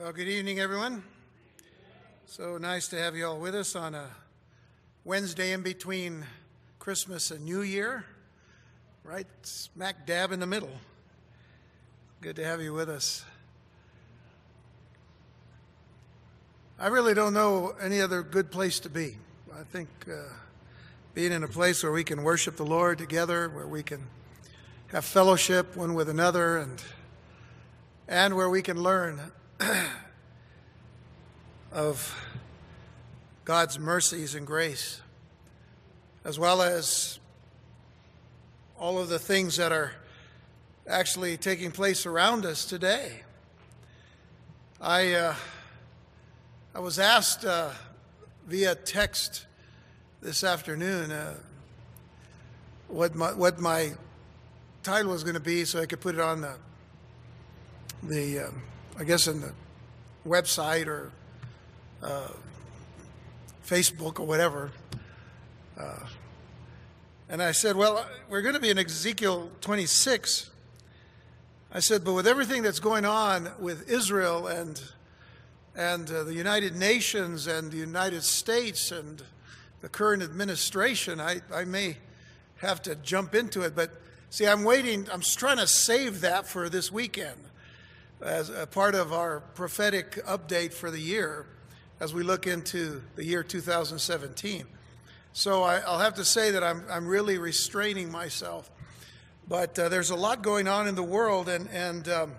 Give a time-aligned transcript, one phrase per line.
[0.00, 1.02] Well, good evening, everyone.
[2.24, 4.06] So nice to have you all with us on a
[5.04, 6.24] Wednesday in between
[6.78, 8.04] Christmas and New Year,
[9.02, 10.70] right smack dab in the middle.
[12.20, 13.24] Good to have you with us.
[16.78, 19.16] I really don't know any other good place to be.
[19.52, 20.32] I think uh,
[21.12, 24.06] being in a place where we can worship the Lord together, where we can
[24.92, 26.80] have fellowship one with another, and
[28.06, 29.32] and where we can learn
[31.72, 32.14] of
[33.44, 35.00] God's mercies and grace,
[36.24, 37.18] as well as
[38.78, 39.92] all of the things that are
[40.86, 43.22] actually taking place around us today.
[44.80, 45.34] I, uh,
[46.74, 47.70] I was asked uh,
[48.46, 49.46] via text
[50.20, 51.34] this afternoon uh,
[52.86, 53.92] what, my, what my
[54.82, 56.54] title was going to be so I could put it on the,
[58.04, 58.62] the um,
[59.00, 59.52] I guess, in the
[60.26, 61.12] website or
[62.02, 62.30] uh,
[63.64, 64.72] Facebook or whatever.
[65.78, 66.00] Uh,
[67.28, 70.50] and I said, Well, we're going to be in Ezekiel 26.
[71.72, 74.82] I said, But with everything that's going on with Israel and,
[75.76, 79.22] and uh, the United Nations and the United States and
[79.80, 81.98] the current administration, I, I may
[82.56, 83.76] have to jump into it.
[83.76, 83.92] But
[84.28, 87.38] see, I'm waiting, I'm trying to save that for this weekend
[88.20, 91.46] as a part of our prophetic update for the year
[92.00, 94.64] as we look into the year 2017.
[95.32, 98.70] So I, will have to say that I'm, I'm really restraining myself.
[99.48, 102.32] But uh, there's a lot going on in the world, and, and, um,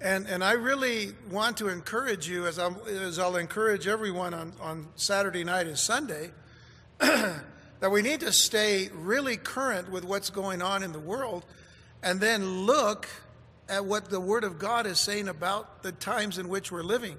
[0.00, 4.52] and, and I really want to encourage you, as, i as I'll encourage everyone on,
[4.60, 6.30] on Saturday night and Sunday,
[6.98, 11.44] that we need to stay really current with what's going on in the world
[12.02, 13.08] and then look
[13.68, 17.16] at what the Word of God is saying about the times in which we're living.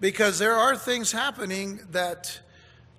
[0.00, 2.40] Because there are things happening that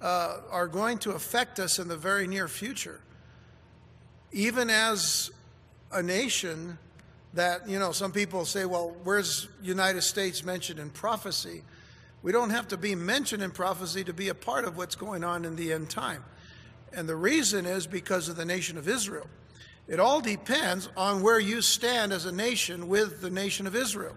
[0.02, 3.00] uh, are going to affect us in the very near future.
[4.32, 5.32] Even as
[5.92, 6.78] a nation
[7.34, 11.64] that, you know, some people say, well, where's United States mentioned in prophecy?
[12.22, 15.24] We don't have to be mentioned in prophecy to be a part of what's going
[15.24, 16.24] on in the end time.
[16.94, 19.28] And the reason is because of the nation of Israel.
[19.88, 24.16] It all depends on where you stand as a nation with the nation of Israel.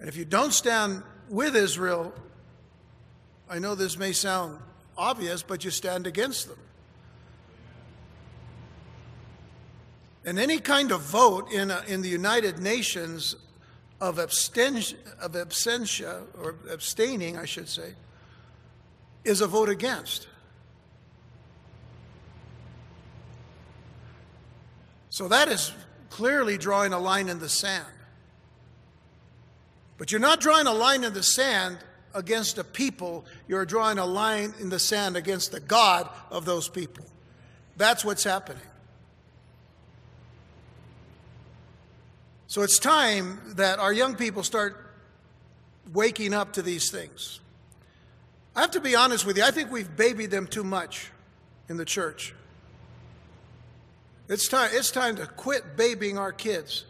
[0.00, 2.12] And if you don't stand with Israel,
[3.48, 4.58] I know this may sound
[4.96, 6.58] obvious, but you stand against them.
[10.24, 13.36] And any kind of vote in, a, in the United Nations
[14.00, 17.94] of, absten- of absentia, or abstaining, I should say,
[19.24, 20.28] is a vote against.
[25.14, 25.70] So that is
[26.10, 27.86] clearly drawing a line in the sand.
[29.96, 31.78] But you're not drawing a line in the sand
[32.14, 36.68] against a people, you're drawing a line in the sand against the God of those
[36.68, 37.06] people.
[37.76, 38.66] That's what's happening.
[42.48, 44.84] So it's time that our young people start
[45.92, 47.38] waking up to these things.
[48.56, 51.12] I have to be honest with you, I think we've babied them too much
[51.68, 52.34] in the church.
[54.28, 56.84] It's time, it's time to quit babying our kids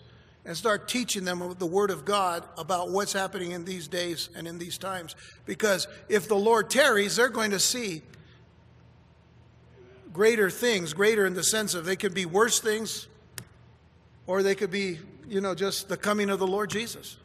[0.45, 4.47] and start teaching them the Word of God about what's happening in these days and
[4.47, 5.17] in these times.
[5.47, 8.03] Because if the Lord tarries, they're going to see
[10.13, 13.09] greater things, greater in the sense of they could be worse things,
[14.27, 17.17] or they could be, you know, just the coming of the Lord Jesus.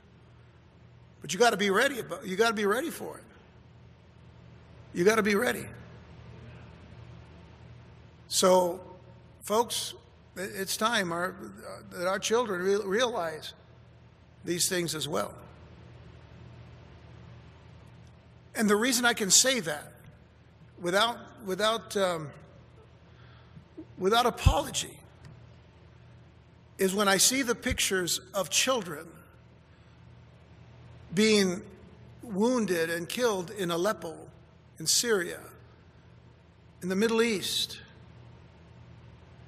[1.21, 2.01] But you got to be ready.
[2.23, 3.23] You got to be ready for it.
[4.93, 5.65] You got to be ready.
[8.27, 8.79] So,
[9.49, 9.95] folks,
[10.35, 11.33] it's time our,
[11.89, 13.53] that our children realize
[14.45, 15.33] these things as well.
[18.53, 19.91] And the reason I can say that
[20.79, 22.29] without, without, um,
[23.97, 24.99] without apology
[26.77, 29.07] is when I see the pictures of children
[31.11, 31.63] being
[32.21, 34.15] wounded and killed in Aleppo,
[34.77, 35.39] in Syria,
[36.83, 37.79] in the Middle East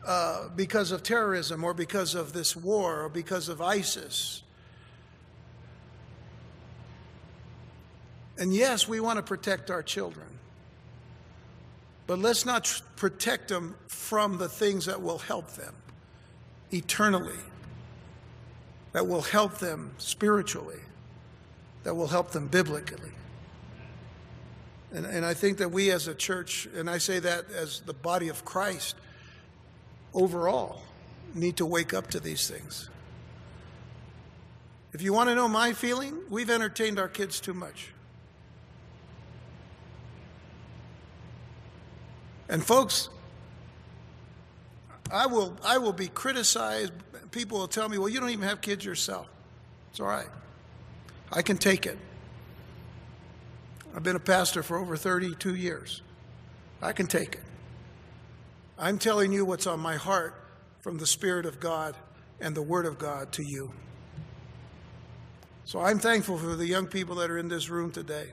[0.06, 4.42] uh, because of terrorism or because of this war or because of ISIS.
[8.38, 10.28] And yes, we want to protect our children.
[12.08, 15.76] But let's not tr- protect them from the things that will help them
[16.74, 17.38] eternally,
[18.94, 20.80] that will help them spiritually,
[21.84, 23.12] that will help them biblically.
[24.94, 27.94] And, and I think that we as a church, and I say that as the
[27.94, 28.96] body of Christ,
[30.14, 30.82] overall
[31.34, 32.90] need to wake up to these things.
[34.94, 37.90] If you want to know my feeling, we've entertained our kids too much.
[42.50, 43.08] And folks,
[45.10, 46.92] I will, I will be criticized.
[47.32, 49.28] People will tell me, well, you don't even have kids yourself.
[49.92, 50.28] It's all right.
[51.32, 51.98] I can take it.
[53.96, 56.02] I've been a pastor for over 32 years.
[56.82, 57.44] I can take it.
[58.82, 60.34] I'm telling you what's on my heart
[60.80, 61.96] from the Spirit of God
[62.40, 63.72] and the Word of God to you.
[65.66, 68.30] So I'm thankful for the young people that are in this room today.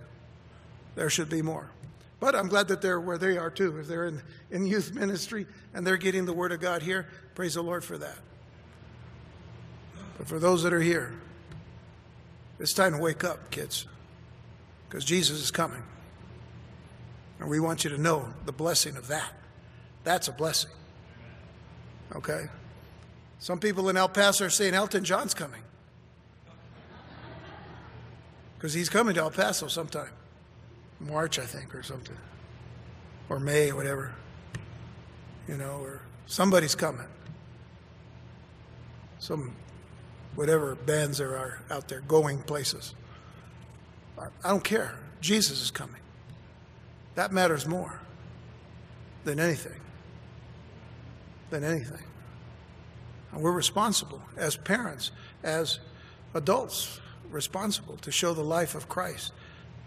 [0.94, 1.70] There should be more.
[2.18, 3.78] But I'm glad that they're where they are too.
[3.78, 7.54] If they're in, in youth ministry and they're getting the Word of God here, praise
[7.54, 8.16] the Lord for that.
[10.16, 11.12] But for those that are here,
[12.58, 13.86] it's time to wake up, kids,
[14.88, 15.82] because Jesus is coming.
[17.38, 19.32] And we want you to know the blessing of that.
[20.04, 20.70] That's a blessing.
[22.14, 22.46] Okay?
[23.38, 25.62] Some people in El Paso are saying Elton John's coming.
[28.56, 30.10] Because he's coming to El Paso sometime.
[31.00, 32.16] March, I think, or something.
[33.28, 34.12] Or May, whatever.
[35.46, 37.06] You know, or somebody's coming.
[39.20, 39.54] Some,
[40.34, 42.94] whatever bands there are out there going places.
[44.18, 44.98] I don't care.
[45.20, 46.00] Jesus is coming.
[47.14, 48.00] That matters more
[49.24, 49.80] than anything.
[51.50, 52.04] Than anything.
[53.32, 55.10] And we're responsible as parents,
[55.42, 55.78] as
[56.34, 57.00] adults,
[57.30, 59.32] responsible to show the life of Christ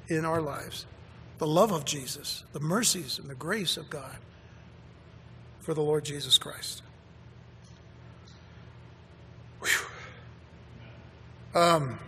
[0.07, 0.85] in our lives,
[1.37, 4.17] the love of Jesus, the mercies and the grace of God
[5.59, 6.81] for the Lord Jesus Christ.
[11.53, 11.99] Um,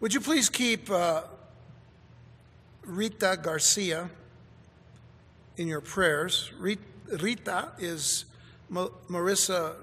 [0.00, 1.22] would you please keep uh,
[2.84, 4.10] Rita Garcia
[5.56, 6.52] in your prayers?
[6.58, 6.82] Rita
[7.78, 8.24] is
[8.70, 9.74] Marissa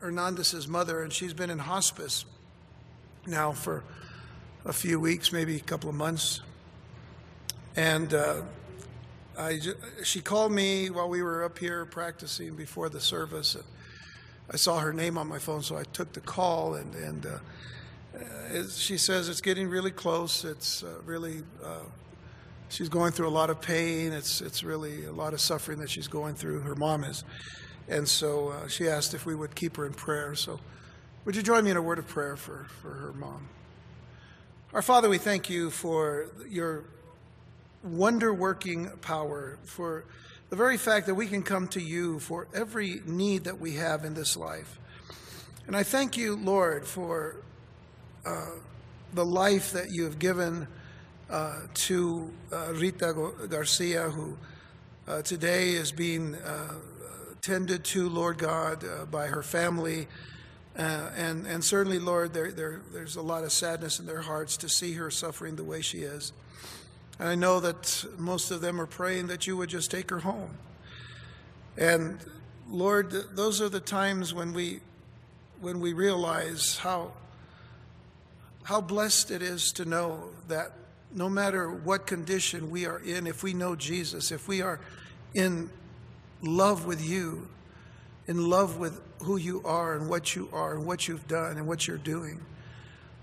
[0.00, 2.24] Hernandez's mother, and she's been in hospice
[3.26, 3.84] now for
[4.64, 6.40] a few weeks, maybe a couple of months.
[7.76, 8.42] And uh,
[9.38, 9.60] I,
[10.02, 13.54] she called me while we were up here practicing before the service.
[13.54, 13.64] And
[14.50, 16.74] I saw her name on my phone, so I took the call.
[16.74, 20.44] And, and uh, she says it's getting really close.
[20.44, 21.84] It's uh, really, uh,
[22.70, 24.12] she's going through a lot of pain.
[24.12, 26.60] It's, it's really a lot of suffering that she's going through.
[26.60, 27.24] Her mom is.
[27.88, 30.34] And so uh, she asked if we would keep her in prayer.
[30.34, 30.60] So
[31.24, 33.48] would you join me in a word of prayer for, for her mom?
[34.72, 36.84] Our Father, we thank you for your
[37.82, 40.04] wonder working power, for
[40.48, 44.04] the very fact that we can come to you for every need that we have
[44.04, 44.78] in this life.
[45.66, 47.36] And I thank you, Lord, for
[48.24, 48.50] uh,
[49.12, 50.68] the life that you have given
[51.74, 54.36] to uh, Rita Garcia, who
[55.06, 56.74] uh, today is being uh,
[57.40, 60.08] tended to, Lord God, uh, by her family.
[60.78, 64.56] Uh, and, and certainly, Lord, there, there, there's a lot of sadness in their hearts
[64.58, 66.32] to see her suffering the way she is.
[67.18, 70.20] And I know that most of them are praying that you would just take her
[70.20, 70.50] home.
[71.76, 72.18] And
[72.68, 74.80] Lord, those are the times when we,
[75.60, 77.12] when we realize how,
[78.62, 80.72] how blessed it is to know that
[81.12, 84.80] no matter what condition we are in, if we know Jesus, if we are
[85.34, 85.70] in
[86.42, 87.48] love with you,
[88.26, 91.66] in love with who you are and what you are and what you've done and
[91.66, 92.40] what you're doing.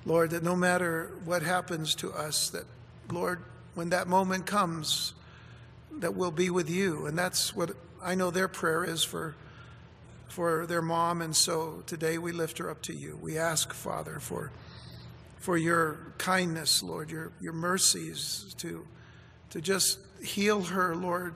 [0.05, 2.65] Lord, that no matter what happens to us, that,
[3.11, 3.41] Lord,
[3.73, 5.13] when that moment comes,
[5.99, 7.05] that we'll be with you.
[7.05, 9.35] And that's what I know their prayer is for,
[10.27, 11.21] for their mom.
[11.21, 13.17] And so today we lift her up to you.
[13.21, 14.51] We ask, Father, for,
[15.37, 18.85] for your kindness, Lord, your, your mercies to,
[19.51, 21.35] to just heal her, Lord,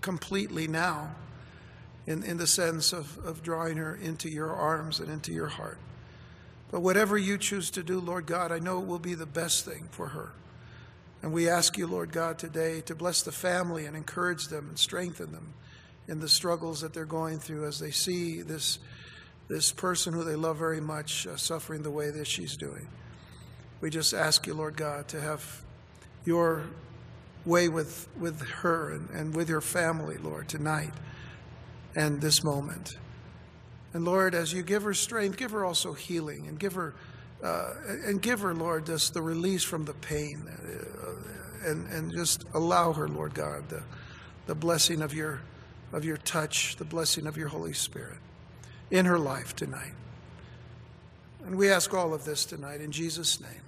[0.00, 1.14] completely now
[2.06, 5.78] in, in the sense of, of drawing her into your arms and into your heart.
[6.70, 9.64] But whatever you choose to do, Lord God, I know it will be the best
[9.64, 10.32] thing for her.
[11.22, 14.78] And we ask you, Lord God, today to bless the family and encourage them and
[14.78, 15.54] strengthen them
[16.06, 18.78] in the struggles that they're going through as they see this,
[19.48, 22.88] this person who they love very much uh, suffering the way that she's doing.
[23.80, 25.62] We just ask you, Lord God, to have
[26.24, 26.64] your
[27.44, 30.92] way with, with her and, and with your family, Lord, tonight
[31.94, 32.96] and this moment.
[33.92, 36.94] And Lord, as you give her strength, give her also healing and give her,
[37.42, 42.44] uh, and give her, Lord, just the release from the pain uh, and, and just
[42.54, 43.82] allow her, Lord God, the,
[44.46, 45.40] the blessing of your,
[45.92, 48.18] of your touch, the blessing of your Holy Spirit
[48.90, 49.94] in her life tonight.
[51.44, 53.63] And we ask all of this tonight in Jesus' name.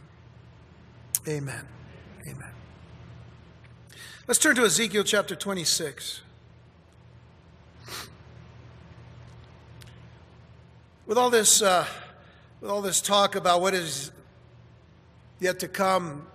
[1.29, 1.67] Amen.
[2.29, 2.51] Amen.
[4.29, 6.21] Let's turn to Ezekiel chapter 26.
[11.05, 11.85] With all this uh,
[12.61, 14.13] with all this talk about what is
[15.41, 16.29] yet to come,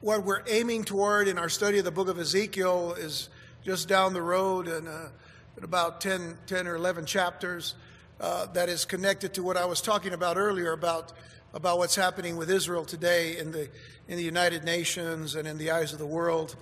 [0.00, 3.28] what we're aiming toward in our study of the book of Ezekiel is
[3.64, 5.06] just down the road and uh,
[5.56, 7.76] in about 10, 10 or 11 chapters
[8.20, 11.12] uh, that is connected to what I was talking about earlier about,
[11.56, 13.66] about what's happening with Israel today in the,
[14.08, 16.54] in the United Nations and in the eyes of the world,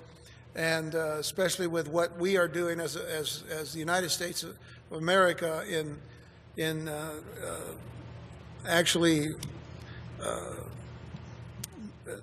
[0.54, 4.56] and uh, especially with what we are doing as, as, as the United States of
[4.92, 5.98] America in,
[6.56, 7.10] in uh,
[7.44, 7.56] uh,
[8.68, 9.30] actually
[10.22, 10.52] uh,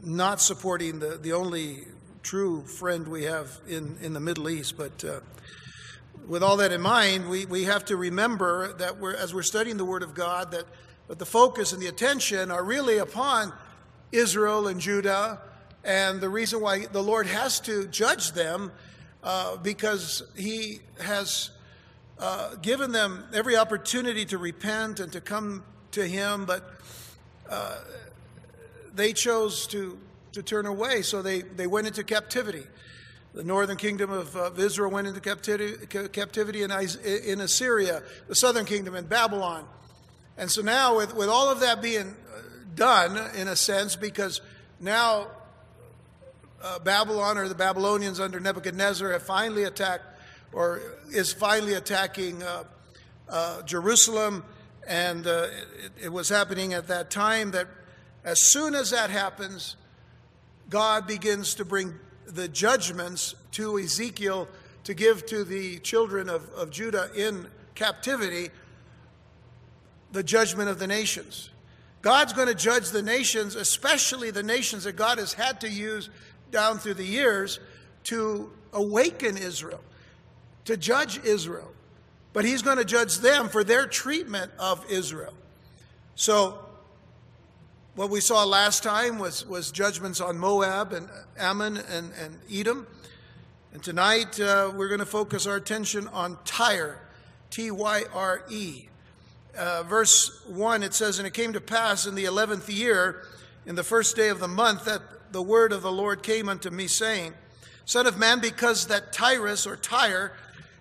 [0.02, 1.80] not supporting the, the only
[2.24, 4.78] true friend we have in, in the Middle East.
[4.78, 5.20] But uh,
[6.26, 9.76] with all that in mind, we, we have to remember that we're, as we're studying
[9.76, 10.64] the Word of God, that,
[11.12, 13.52] that the focus and the attention are really upon
[14.14, 15.42] Israel and Judah,
[15.84, 18.72] and the reason why the Lord has to judge them
[19.22, 21.50] uh, because He has
[22.18, 26.64] uh, given them every opportunity to repent and to come to Him, but
[27.50, 27.80] uh,
[28.96, 30.00] they chose to,
[30.32, 32.64] to turn away, so they, they went into captivity.
[33.34, 38.64] The northern kingdom of, of Israel went into captivity, captivity in, in Assyria, the southern
[38.64, 39.68] kingdom in Babylon.
[40.38, 42.42] And so now, with, with all of that being uh,
[42.76, 44.42] done, in a sense, because
[44.80, 45.28] now
[46.64, 50.06] uh, Babylon or the Babylonians under Nebuchadnezzar have finally attacked
[50.54, 52.64] or is finally attacking uh,
[53.30, 54.44] uh, Jerusalem.
[54.88, 55.48] And uh,
[55.84, 57.68] it, it was happening at that time that
[58.24, 59.76] as soon as that happens,
[60.70, 61.96] God begins to bring
[62.26, 64.48] the judgments to Ezekiel
[64.84, 68.50] to give to the children of, of Judah in captivity
[70.12, 71.50] the judgment of the nations.
[72.02, 76.10] God's going to judge the nations, especially the nations that God has had to use
[76.50, 77.60] down through the years
[78.06, 79.82] to awaken Israel,
[80.66, 81.72] to judge Israel.
[82.34, 85.34] But He's going to judge them for their treatment of Israel.
[86.16, 86.60] So
[87.96, 92.88] what we saw last time was, was judgments on Moab and Ammon and, and Edom.
[93.74, 97.00] And tonight uh, we're going to focus our attention on Tyre,
[97.50, 98.88] T Y R E.
[99.58, 103.24] Uh, verse 1, it says, And it came to pass in the eleventh year,
[103.66, 106.70] in the first day of the month, that the word of the Lord came unto
[106.70, 107.34] me, saying,
[107.86, 110.34] Son of man, because that Tyrus or Tyre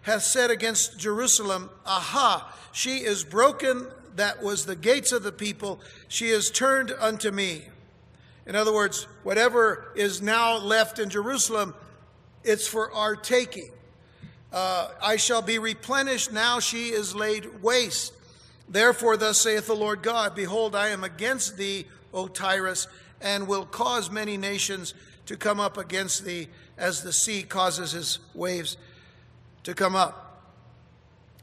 [0.02, 3.86] hath said against Jerusalem, Aha, she is broken
[4.16, 7.62] that was the gates of the people, she is turned unto me.
[8.46, 11.74] In other words, whatever is now left in Jerusalem,
[12.42, 13.70] it's for our taking.
[14.52, 18.12] Uh, I shall be replenished, now she is laid waste.
[18.70, 22.86] Therefore, thus saith the Lord God Behold, I am against thee, O Tyrus,
[23.20, 24.94] and will cause many nations
[25.26, 26.48] to come up against thee,
[26.78, 28.76] as the sea causes his waves
[29.64, 30.28] to come up.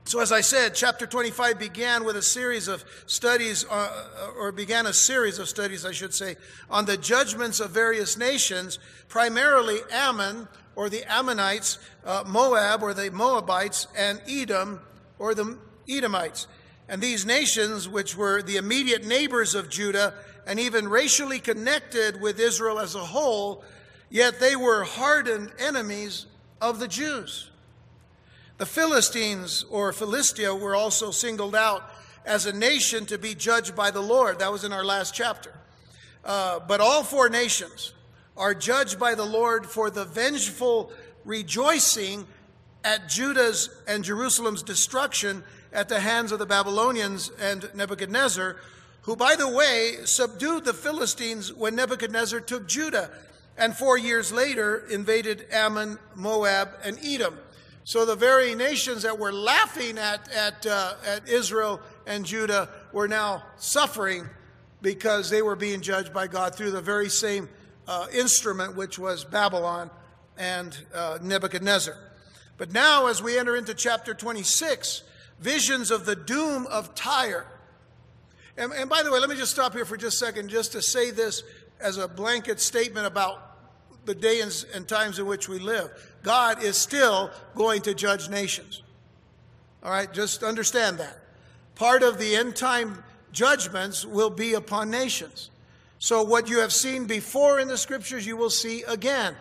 [0.06, 4.86] So, as I said, chapter 25 began with a series of studies, uh, or began
[4.86, 6.38] a series of studies, I should say,
[6.70, 8.80] on the judgments of various nations,
[9.10, 14.80] primarily Ammon, or the Ammonites, uh, Moab, or the Moabites, and Edom,
[15.20, 15.58] or the
[15.90, 16.48] Edomites.
[16.90, 20.14] And these nations, which were the immediate neighbors of Judah
[20.46, 23.64] and even racially connected with Israel as a whole,
[24.10, 26.26] yet they were hardened enemies
[26.62, 27.50] of the Jews.
[28.58, 31.84] The Philistines or Philistia were also singled out
[32.26, 34.40] as a nation to be judged by the Lord.
[34.40, 35.54] That was in our last chapter.
[36.24, 37.94] Uh, but all four nations
[38.36, 40.92] are judged by the Lord for the vengeful
[41.26, 42.26] rejoicing
[42.84, 45.44] at Judah's and Jerusalem's destruction
[45.78, 48.56] at the hands of the Babylonians and Nebuchadnezzar,
[49.04, 53.12] who, by the way, subdued the Philistines when Nebuchadnezzar took Judah,
[53.60, 57.38] and four years later invaded Ammon, Moab, and Edom.
[57.84, 63.08] So the very nations that were laughing at, at, uh, at Israel and Judah were
[63.08, 64.28] now suffering
[64.82, 67.50] because they were being judged by God through the very same
[67.88, 69.92] uh, instrument, which was Babylon
[70.40, 71.96] and uh, Nebuchadnezzar.
[72.58, 75.04] But now, as we enter into chapter 26,
[75.40, 77.46] visions of the doom of Tyre.
[78.58, 80.72] And, and by the way, let me just stop here for just a second, just
[80.72, 81.44] to say this
[81.80, 83.48] as a blanket statement about
[84.06, 85.92] the days and times in which we live.
[86.24, 88.82] God is still going to judge nations.
[89.84, 91.20] All right, just understand that.
[91.76, 95.52] Part of the end time judgments will be upon nations.
[96.00, 99.36] So, what you have seen before in the scriptures, you will see again.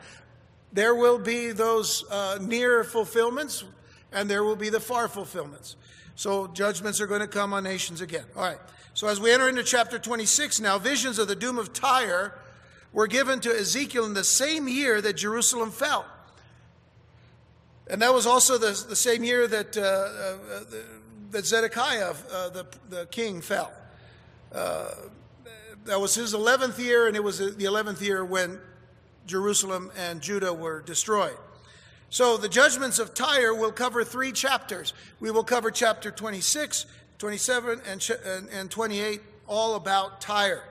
[0.73, 3.65] There will be those uh, near fulfillments,
[4.13, 5.77] and there will be the far fulfillments.
[6.15, 8.25] So, judgments are going to come on nations again.
[8.35, 8.59] All right.
[8.95, 12.33] So, as we enter into chapter 26 now, visions of the doom of Tyre
[12.93, 16.07] were given to Ezekiel in the same year that Jerusalem fell.
[17.89, 20.65] And that was also the, the same year that, uh, uh,
[21.31, 23.71] that Zedekiah, uh, the, the king, fell.
[24.55, 24.89] uh,
[25.87, 28.59] that was his 11th year, and it was the 11th year when
[29.27, 31.37] Jerusalem and Judah were destroyed.
[32.11, 34.93] So the judgments of Tyre will cover three chapters.
[35.21, 36.87] We will cover chapter 26,
[37.19, 40.63] 27, and, and 28, all about Tyre.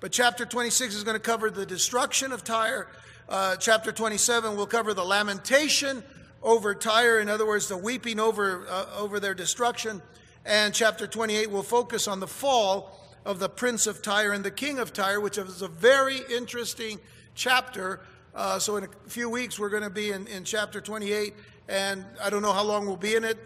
[0.00, 2.86] But chapter 26 is going to cover the destruction of Tyre.
[3.28, 6.04] Uh, chapter 27 will cover the lamentation
[6.42, 10.00] over Tyre, in other words, the weeping over, uh, over their destruction.
[10.44, 14.50] And chapter 28 will focus on the fall of the prince of Tyre and the
[14.52, 17.00] king of Tyre, which is a very interesting
[17.34, 18.00] chapter.
[18.36, 21.32] Uh, so, in a few weeks, we're going to be in, in chapter 28,
[21.70, 23.38] and I don't know how long we'll be in it.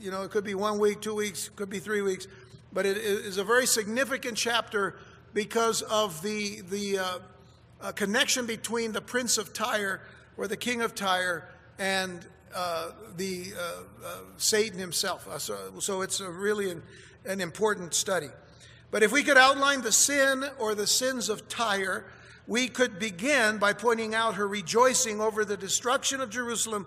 [0.00, 2.28] You know, it could be one week, two weeks, could be three weeks,
[2.72, 4.94] but it is a very significant chapter
[5.32, 7.18] because of the, the uh,
[7.80, 10.00] uh, connection between the prince of Tyre
[10.36, 11.48] or the king of Tyre
[11.80, 15.26] and uh, the uh, uh, Satan himself.
[15.26, 16.84] Uh, so, so, it's really an,
[17.24, 18.28] an important study.
[18.92, 22.04] But if we could outline the sin or the sins of Tyre,
[22.46, 26.86] we could begin by pointing out her rejoicing over the destruction of Jerusalem,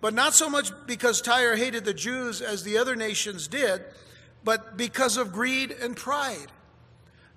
[0.00, 3.82] but not so much because Tyre hated the Jews as the other nations did,
[4.44, 6.48] but because of greed and pride.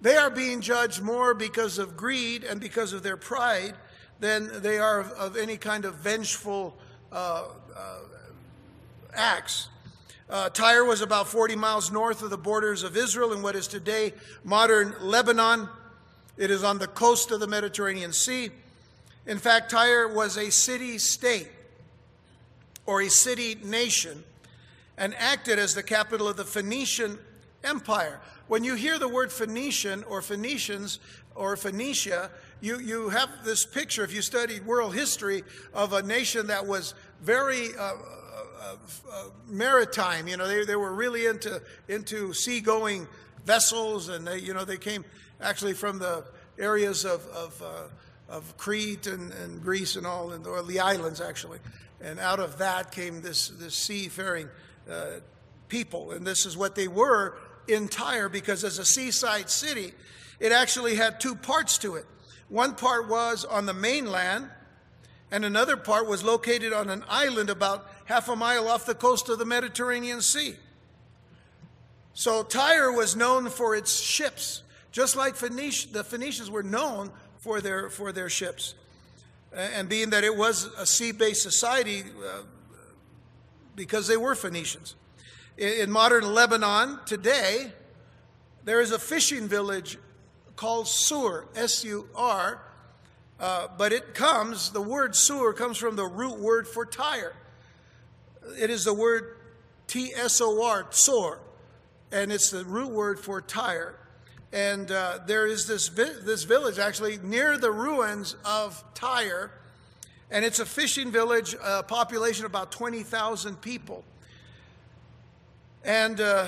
[0.01, 3.75] They are being judged more because of greed and because of their pride
[4.19, 6.77] than they are of, of any kind of vengeful
[7.11, 7.45] uh,
[7.75, 7.99] uh,
[9.13, 9.69] acts.
[10.29, 13.67] Uh, Tyre was about 40 miles north of the borders of Israel in what is
[13.67, 15.69] today modern Lebanon.
[16.37, 18.49] It is on the coast of the Mediterranean Sea.
[19.25, 21.49] In fact, Tyre was a city state
[22.85, 24.23] or a city nation
[24.97, 27.17] and acted as the capital of the Phoenician
[27.63, 28.19] Empire.
[28.47, 30.99] When you hear the word Phoenician or Phoenicians
[31.33, 32.29] or Phoenicia,
[32.61, 35.43] you, you have this picture, if you studied world history,
[35.73, 38.75] of a nation that was very uh, uh,
[39.11, 40.27] uh, maritime.
[40.27, 43.07] You know, they, they were really into, into seagoing
[43.45, 45.03] vessels, and they, you know, they came
[45.41, 46.25] actually from the
[46.57, 51.21] areas of, of, uh, of Crete and, and Greece and all, and, or the islands
[51.21, 51.59] actually.
[52.01, 54.49] And out of that came this, this seafaring
[54.89, 55.19] uh,
[55.67, 56.11] people.
[56.11, 59.93] And this is what they were in Tyre because as a seaside city,
[60.39, 62.05] it actually had two parts to it.
[62.49, 64.49] One part was on the mainland,
[65.31, 69.29] and another part was located on an island about half a mile off the coast
[69.29, 70.55] of the Mediterranean Sea.
[72.13, 74.61] So Tyre was known for its ships,
[74.95, 78.75] just like the Phoenicians were known for their, for their ships.
[79.51, 82.43] And being that it was a sea based society, uh,
[83.75, 84.95] because they were Phoenicians.
[85.57, 87.73] In modern Lebanon today,
[88.63, 89.97] there is a fishing village
[90.55, 92.61] called Sur, S U R,
[93.37, 97.35] uh, but it comes, the word Sur comes from the root word for Tyre.
[98.57, 99.35] It is the word
[99.87, 101.39] T S O R, Tsor,
[102.13, 103.95] and it's the root word for Tyre.
[104.55, 109.51] And uh, there is this, vi- this village actually near the ruins of Tyre,
[110.31, 114.05] and it's a fishing village, a population of about 20,000 people.
[115.83, 116.47] And uh,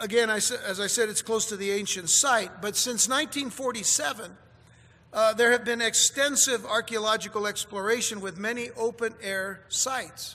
[0.00, 2.60] again, I, as I said, it's close to the ancient site.
[2.60, 4.36] But since 1947,
[5.12, 10.34] uh, there have been extensive archaeological exploration with many open air sites.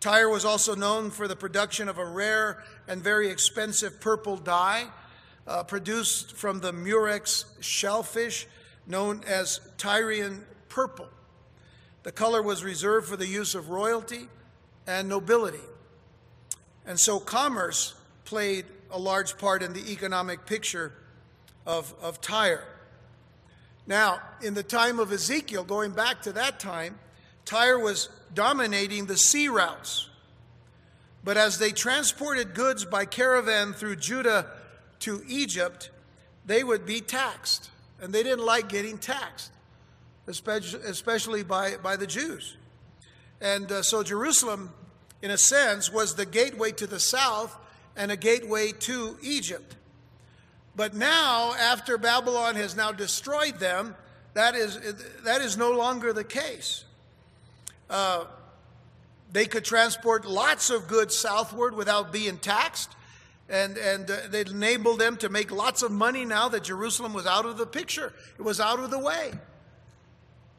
[0.00, 4.88] Tyre was also known for the production of a rare and very expensive purple dye
[5.48, 8.46] uh, produced from the murex shellfish
[8.86, 11.08] known as Tyrian purple.
[12.02, 14.28] The color was reserved for the use of royalty
[14.86, 15.58] and nobility.
[16.86, 20.92] And so commerce played a large part in the economic picture
[21.66, 22.64] of, of Tyre.
[23.86, 26.98] Now, in the time of Ezekiel, going back to that time,
[27.44, 30.08] Tyre was dominating the sea routes.
[31.24, 34.46] But as they transported goods by caravan through Judah
[35.00, 35.90] to Egypt,
[36.46, 37.70] they would be taxed.
[38.00, 39.50] And they didn't like getting taxed,
[40.26, 42.56] especially by, by the Jews.
[43.40, 44.70] And uh, so Jerusalem
[45.22, 47.56] in a sense, was the gateway to the south
[47.96, 49.76] and a gateway to Egypt.
[50.76, 53.96] But now, after Babylon has now destroyed them,
[54.34, 54.78] that is,
[55.24, 56.84] that is no longer the case.
[57.90, 58.26] Uh,
[59.32, 62.90] they could transport lots of goods southward without being taxed,
[63.48, 67.26] and, and uh, they enabled them to make lots of money now that Jerusalem was
[67.26, 68.12] out of the picture.
[68.38, 69.32] It was out of the way.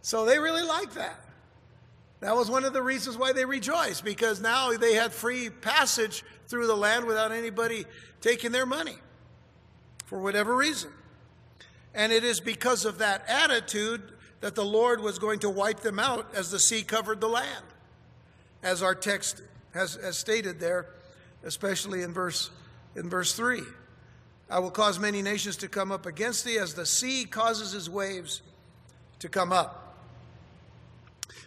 [0.02, 1.20] So they really liked that.
[2.22, 6.24] That was one of the reasons why they rejoiced, because now they had free passage
[6.48, 7.86] through the land without anybody
[8.22, 8.98] taking their money
[10.06, 10.92] for whatever reason.
[11.94, 14.02] And it is because of that attitude
[14.42, 17.66] that the Lord was going to wipe them out as the sea covered the land,
[18.64, 19.42] as our text
[19.74, 20.88] has, has stated there,
[21.44, 22.50] especially in verse,
[22.96, 23.62] in verse 3.
[24.50, 27.90] I will cause many nations to come up against thee as the sea causes his
[27.90, 28.42] waves
[29.20, 29.98] to come up.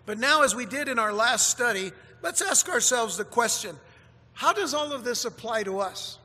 [0.07, 3.76] But now, as we did in our last study, let's ask ourselves the question
[4.35, 6.18] how does all of this apply to us?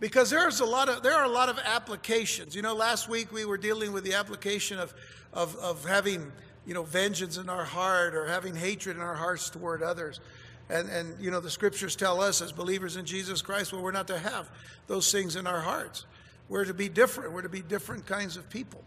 [0.00, 2.54] Because there's a lot of there are a lot of applications.
[2.56, 4.92] You know, last week we were dealing with the application of
[5.32, 6.32] of, of having
[6.66, 10.20] you know vengeance in our heart or having hatred in our hearts toward others.
[10.70, 13.92] And, and you know the scriptures tell us as believers in Jesus Christ, well, we're
[13.92, 14.50] not to have
[14.86, 16.06] those things in our hearts.
[16.48, 17.32] We're to be different.
[17.32, 18.82] We're to be different kinds of people.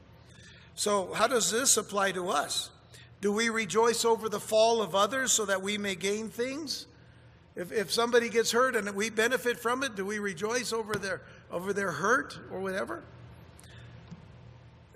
[0.76, 2.70] So how does this apply to us?
[3.22, 6.86] Do we rejoice over the fall of others so that we may gain things?
[7.56, 11.22] If, if somebody gets hurt and we benefit from it, do we rejoice over their,
[11.52, 13.04] over their hurt or whatever?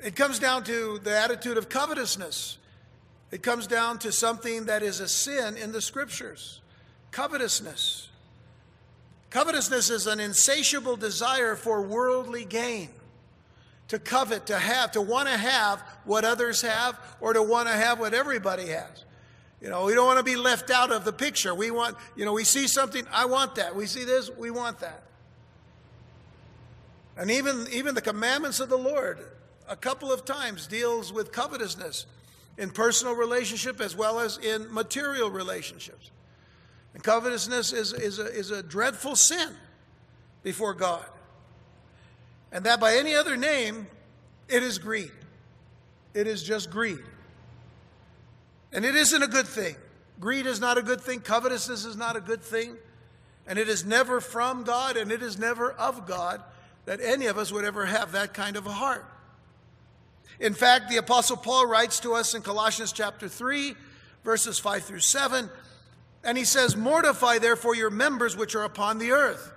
[0.04, 2.58] It comes down to the attitude of covetousness.
[3.32, 6.62] It comes down to something that is a sin in the scriptures
[7.12, 8.10] covetousness.
[9.30, 12.90] Covetousness is an insatiable desire for worldly gain
[13.88, 17.74] to covet, to have, to want to have what others have, or to want to
[17.74, 19.06] have what everybody has.
[19.62, 21.54] You know, we don't want to be left out of the picture.
[21.54, 23.76] We want, you know, we see something, I want that.
[23.76, 25.04] We see this, we want that.
[27.18, 29.20] And even, even the commandments of the Lord,
[29.68, 32.06] a couple of times, deals with covetousness
[32.58, 36.12] in personal relationship as well as in material relationships.
[36.94, 39.50] And covetousness is, is, a, is a dreadful sin
[40.44, 41.06] before God
[42.52, 43.88] and that by any other name,
[44.50, 45.12] it is greed.
[46.14, 47.00] It is just greed.
[48.74, 49.76] And it isn't a good thing.
[50.20, 51.22] Greed is not a good thing.
[51.22, 52.76] Covetousness is not a good thing.
[53.48, 56.42] And it is never from God and it is never of God
[56.86, 59.06] that any of us would ever have that kind of a heart.
[60.40, 63.76] In fact, the Apostle Paul writes to us in Colossians chapter 3,
[64.24, 65.50] verses 5 through 7,
[66.24, 69.52] and he says, Mortify therefore your members which are upon the earth.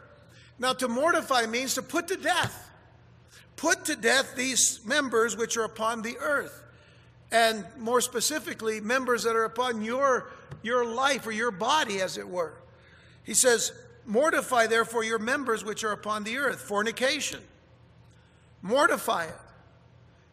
[0.58, 2.70] Now, to mortify means to put to death.
[3.56, 6.62] Put to death these members which are upon the earth.
[7.30, 10.30] And more specifically, members that are upon your,
[10.62, 12.54] your life or your body, as it were.
[13.24, 13.72] He says,
[14.06, 16.60] Mortify therefore your members which are upon the earth.
[16.60, 17.40] Fornication.
[18.62, 19.36] Mortify it.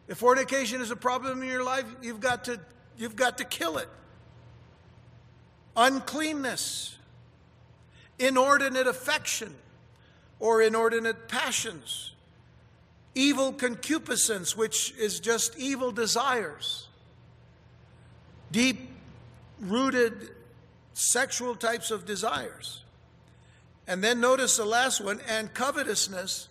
[0.08, 2.60] If fornication is a problem in your life, you've got to,
[2.96, 3.88] you've got to kill it.
[5.76, 6.96] Uncleanness.
[8.18, 9.54] Inordinate affection
[10.38, 12.12] or inordinate passions
[13.14, 16.88] evil concupiscence, which is just evil desires,
[18.50, 18.88] deep
[19.60, 20.30] rooted
[20.94, 22.82] sexual types of desires.
[23.86, 26.48] And then notice the last one, and covetousness,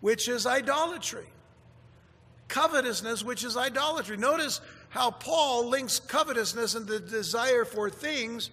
[0.00, 1.26] which is idolatry.
[2.48, 4.16] Covetousness, which is idolatry.
[4.16, 8.50] Notice how Paul links covetousness and the desire for things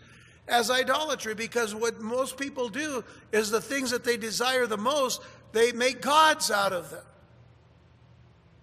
[0.50, 5.22] as idolatry, because what most people do is the things that they desire the most,
[5.52, 7.04] they make gods out of them.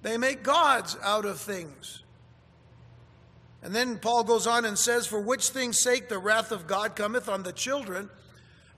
[0.02, 2.02] They make gods out of things.
[3.62, 6.94] And then Paul goes on and says, For which things' sake the wrath of God
[6.94, 8.08] cometh on the children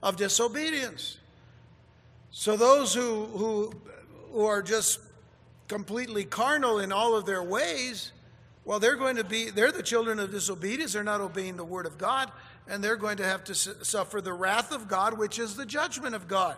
[0.01, 1.17] of disobedience.
[2.31, 3.73] So those who, who,
[4.31, 4.99] who are just
[5.67, 8.11] completely carnal in all of their ways,
[8.65, 10.93] well, they're going to be, they're the children of disobedience.
[10.93, 12.31] They're not obeying the word of God,
[12.69, 16.15] and they're going to have to suffer the wrath of God, which is the judgment
[16.15, 16.57] of God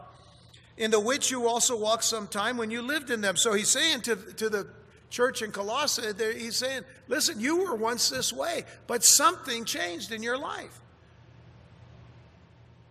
[0.77, 3.35] in the which you also walked some time when you lived in them.
[3.35, 4.67] So he's saying to, to the
[5.09, 6.01] church in Colossae,
[6.37, 10.79] he's saying, listen, you were once this way, but something changed in your life.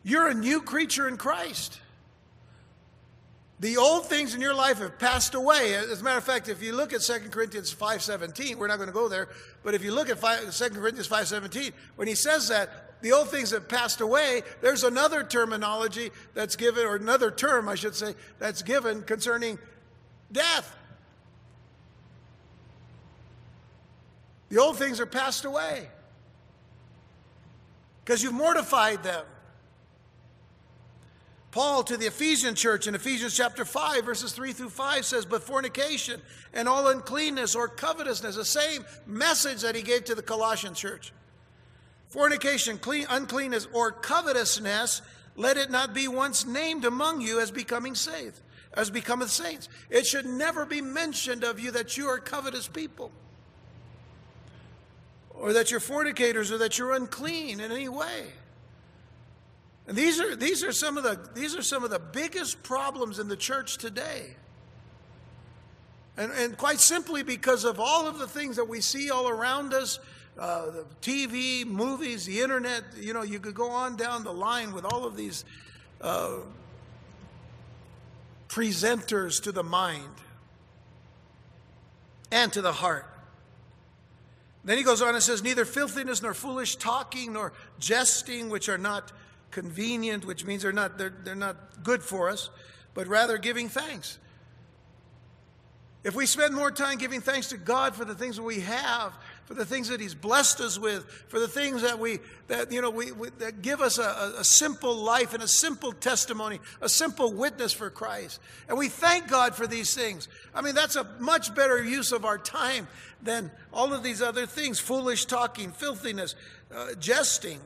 [0.03, 1.81] You're a new creature in Christ.
[3.59, 5.75] The old things in your life have passed away.
[5.75, 8.89] As a matter of fact, if you look at 2 Corinthians 5.17, we're not going
[8.89, 9.29] to go there,
[9.63, 13.29] but if you look at 5, 2 Corinthians 5.17, when he says that, the old
[13.31, 14.43] things have passed away.
[14.61, 19.59] There's another terminology that's given, or another term, I should say, that's given concerning
[20.31, 20.77] death.
[24.51, 25.89] The old things are passed away
[28.05, 29.25] because you've mortified them.
[31.53, 35.43] Paul to the Ephesian church in Ephesians chapter 5, verses 3 through 5 says, But
[35.43, 36.21] fornication
[36.53, 41.13] and all uncleanness or covetousness, the same message that he gave to the Colossian church.
[42.11, 45.01] Fornication, clean, uncleanness, or covetousness,
[45.37, 48.41] let it not be once named among you as becoming saved,
[48.75, 49.69] as becometh saints.
[49.89, 53.13] It should never be mentioned of you that you are covetous people,
[55.31, 58.27] or that you're fornicators, or that you're unclean in any way.
[59.87, 63.21] And these are, these are, some, of the, these are some of the biggest problems
[63.21, 64.35] in the church today.
[66.17, 69.73] And, and quite simply because of all of the things that we see all around
[69.73, 70.01] us
[70.41, 70.71] uh,
[71.03, 72.83] TV, movies, the internet.
[72.99, 75.45] You know, you could go on down the line with all of these
[76.01, 76.39] uh,
[78.49, 80.15] presenters to the mind
[82.33, 83.07] and to the heart.
[84.65, 88.79] Then he goes on and says, Neither filthiness nor foolish talking nor jesting, which are
[88.79, 89.13] not
[89.51, 92.51] convenient, which means they're not, they're, they're not good for us,
[92.95, 94.19] but rather giving thanks.
[96.03, 99.13] If we spend more time giving thanks to God for the things that we have,
[99.51, 102.81] for the things that He's blessed us with, for the things that we that you
[102.81, 106.89] know we, we that give us a, a simple life and a simple testimony, a
[106.89, 110.29] simple witness for Christ, and we thank God for these things.
[110.55, 112.87] I mean, that's a much better use of our time
[113.25, 116.37] than all of these other things: foolish talking, filthiness,
[116.73, 117.59] uh, jesting,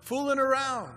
[0.00, 0.90] fooling around.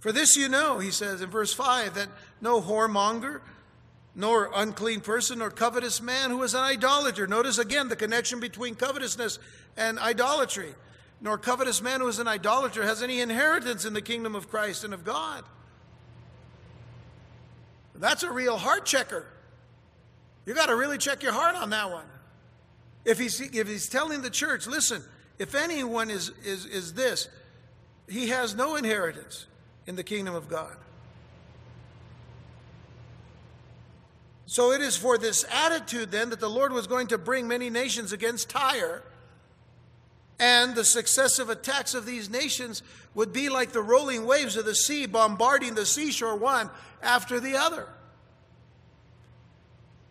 [0.00, 2.08] For this you know, he says in verse 5, that
[2.40, 3.40] no whoremonger,
[4.14, 7.26] nor unclean person, nor covetous man who is an idolater.
[7.26, 9.38] Notice again the connection between covetousness
[9.76, 10.74] and idolatry.
[11.20, 14.84] Nor covetous man who is an idolater has any inheritance in the kingdom of Christ
[14.84, 15.44] and of God.
[17.94, 19.26] That's a real heart checker.
[20.44, 22.04] You got to really check your heart on that one.
[23.04, 25.02] If he's, if he's telling the church, listen,
[25.38, 27.28] if anyone is, is, is this,
[28.08, 29.46] he has no inheritance
[29.86, 30.76] in the kingdom of God.
[34.46, 37.70] So it is for this attitude then that the Lord was going to bring many
[37.70, 39.02] nations against Tyre.
[40.38, 42.82] And the successive attacks of these nations
[43.14, 46.70] would be like the rolling waves of the sea bombarding the seashore one
[47.02, 47.88] after the other.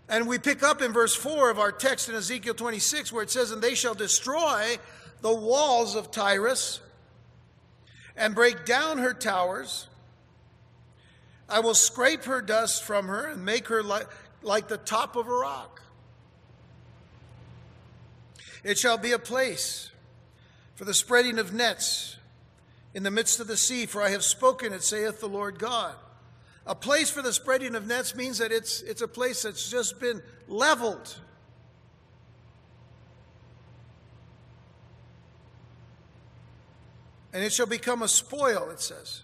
[0.08, 3.32] And we pick up in verse 4 of our text in Ezekiel 26 where it
[3.32, 4.78] says, And they shall destroy
[5.22, 6.82] the walls of Tyrus
[8.18, 9.88] and break down her towers.
[11.52, 14.08] I will scrape her dust from her and make her like,
[14.42, 15.82] like the top of a rock.
[18.64, 19.92] It shall be a place
[20.76, 22.18] for the spreading of nets
[22.94, 25.96] in the midst of the sea, for I have spoken it, saith the Lord God.
[26.66, 30.00] A place for the spreading of nets means that it's, it's a place that's just
[30.00, 31.16] been leveled.
[37.34, 39.22] and it shall become a spoil, it says.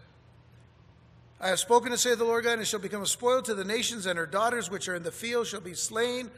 [1.39, 3.54] I have spoken to say the Lord God, and it shall become a spoil to
[3.54, 6.32] the nations, and her daughters which are in the field shall be slain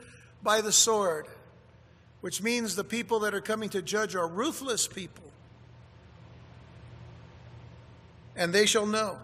[0.44, 1.28] by the sword,
[2.22, 5.24] which means the people that are coming to judge are ruthless people.
[8.36, 9.18] And they shall know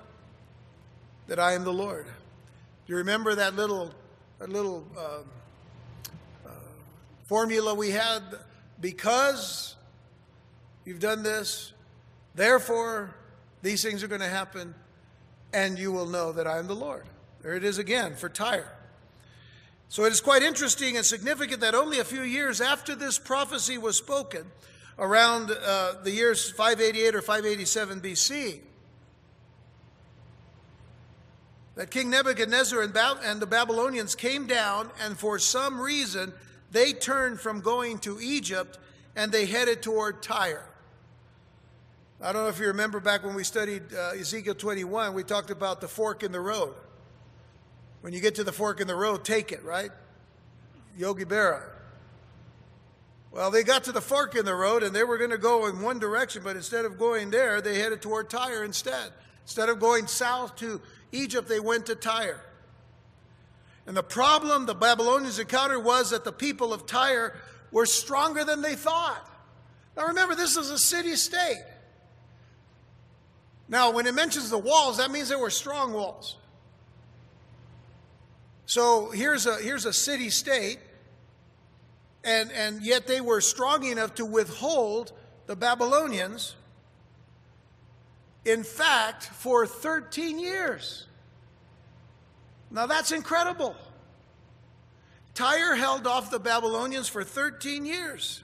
[1.28, 2.06] that I am the Lord.
[2.06, 3.92] Do you remember that little,
[4.40, 5.00] that little uh,
[6.46, 6.50] uh,
[7.26, 8.22] formula we had?
[8.80, 9.76] Because
[10.86, 11.74] you've done this,
[12.36, 13.16] Therefore,
[13.62, 14.76] these things are going to happen,
[15.56, 17.06] and you will know that I am the Lord.
[17.42, 18.70] There it is again for Tyre.
[19.88, 23.78] So it is quite interesting and significant that only a few years after this prophecy
[23.78, 24.46] was spoken,
[25.00, 28.60] around uh, the years 588 or 587 BC,
[31.76, 36.34] that King Nebuchadnezzar and, ba- and the Babylonians came down, and for some reason,
[36.72, 38.78] they turned from going to Egypt
[39.16, 40.68] and they headed toward Tyre.
[42.22, 45.52] I don't know if you remember back when we studied uh, Ezekiel 21, we talked
[45.52, 46.74] about the fork in the road.
[48.02, 49.92] When you get to the fork in the road, take it, right?
[50.98, 51.64] Yogi Berra.
[53.32, 55.68] Well, they got to the fork in the road and they were going to go
[55.68, 59.12] in one direction, but instead of going there, they headed toward Tyre instead.
[59.44, 62.42] Instead of going south to Egypt, they went to Tyre.
[63.86, 67.36] And the problem the Babylonians encountered was that the people of Tyre
[67.72, 69.30] were stronger than they thought.
[69.98, 71.62] Now remember, this is a city state.
[73.68, 76.38] Now, when it mentions the walls, that means there were strong walls.
[78.66, 80.80] So here's a, here's a city state,
[82.24, 85.12] and, and yet they were strong enough to withhold
[85.48, 86.56] the Babylonians,
[88.44, 91.06] in fact, for 13 years.
[92.72, 93.76] Now that's incredible.
[95.34, 98.42] Tyre held off the Babylonians for 13 years.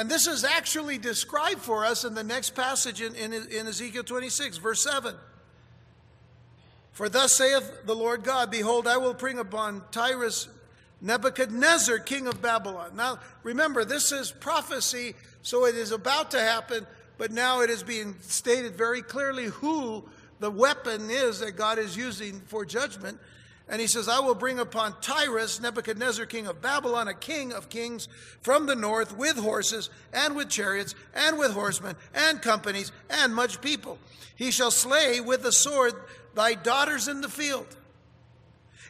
[0.00, 4.02] And this is actually described for us in the next passage in, in, in, Ezekiel
[4.02, 5.14] 26, verse 7.
[6.92, 10.48] For thus saith the Lord God, Behold, I will bring upon Tyrus
[11.02, 12.92] Nebuchadnezzar, king of Babylon.
[12.96, 16.86] Now, remember, this is prophecy, so it is about to happen,
[17.18, 20.08] but now it is being stated very clearly who
[20.38, 23.18] the weapon is that God is using for judgment.
[23.70, 27.68] And he says, I will bring upon Tyrus, Nebuchadnezzar, king of Babylon, a king of
[27.68, 28.08] kings
[28.42, 33.60] from the north, with horses, and with chariots, and with horsemen, and companies, and much
[33.60, 33.96] people.
[34.34, 35.94] He shall slay with the sword
[36.34, 37.76] thy daughters in the field.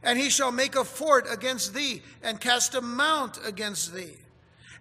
[0.03, 4.17] And he shall make a fort against thee, and cast a mount against thee.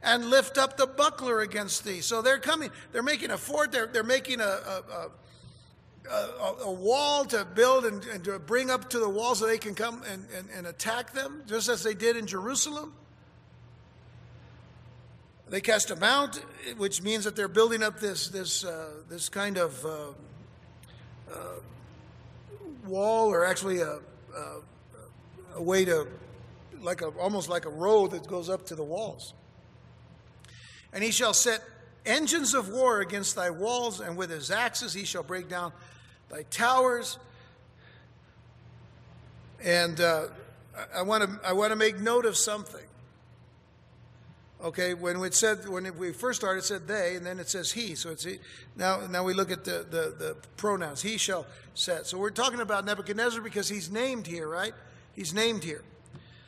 [0.01, 2.01] and lift up the buckler against thee.
[2.01, 5.09] So they're coming, they're making a fort, they're, they're making a, a, a,
[6.11, 9.57] a, a wall to build and, and, to bring up to the wall so they
[9.57, 12.93] can come and, and, and attack them, just as they did in Jerusalem.
[15.49, 16.43] They cast a mount,
[16.77, 19.89] which means that they're building up this, this, uh, this kind of uh,
[21.31, 21.35] uh,
[22.85, 23.99] wall, or actually a,
[24.35, 24.61] a,
[25.55, 26.07] a way to,
[26.81, 29.33] like a, almost like a road that goes up to the walls.
[30.93, 31.61] And he shall set
[32.05, 35.71] engines of war against thy walls, and with his axes he shall break down
[36.29, 37.17] thy towers.
[39.63, 40.27] And uh,
[40.95, 42.85] I want to I want to make note of something.
[44.61, 47.71] Okay, when it said when we first started, it said they, and then it says
[47.71, 47.95] he.
[47.95, 48.39] So it's he.
[48.75, 49.05] now.
[49.07, 51.01] Now we look at the, the the pronouns.
[51.01, 52.07] He shall set.
[52.07, 54.73] So we're talking about Nebuchadnezzar because he's named here, right?
[55.15, 55.81] He's named here.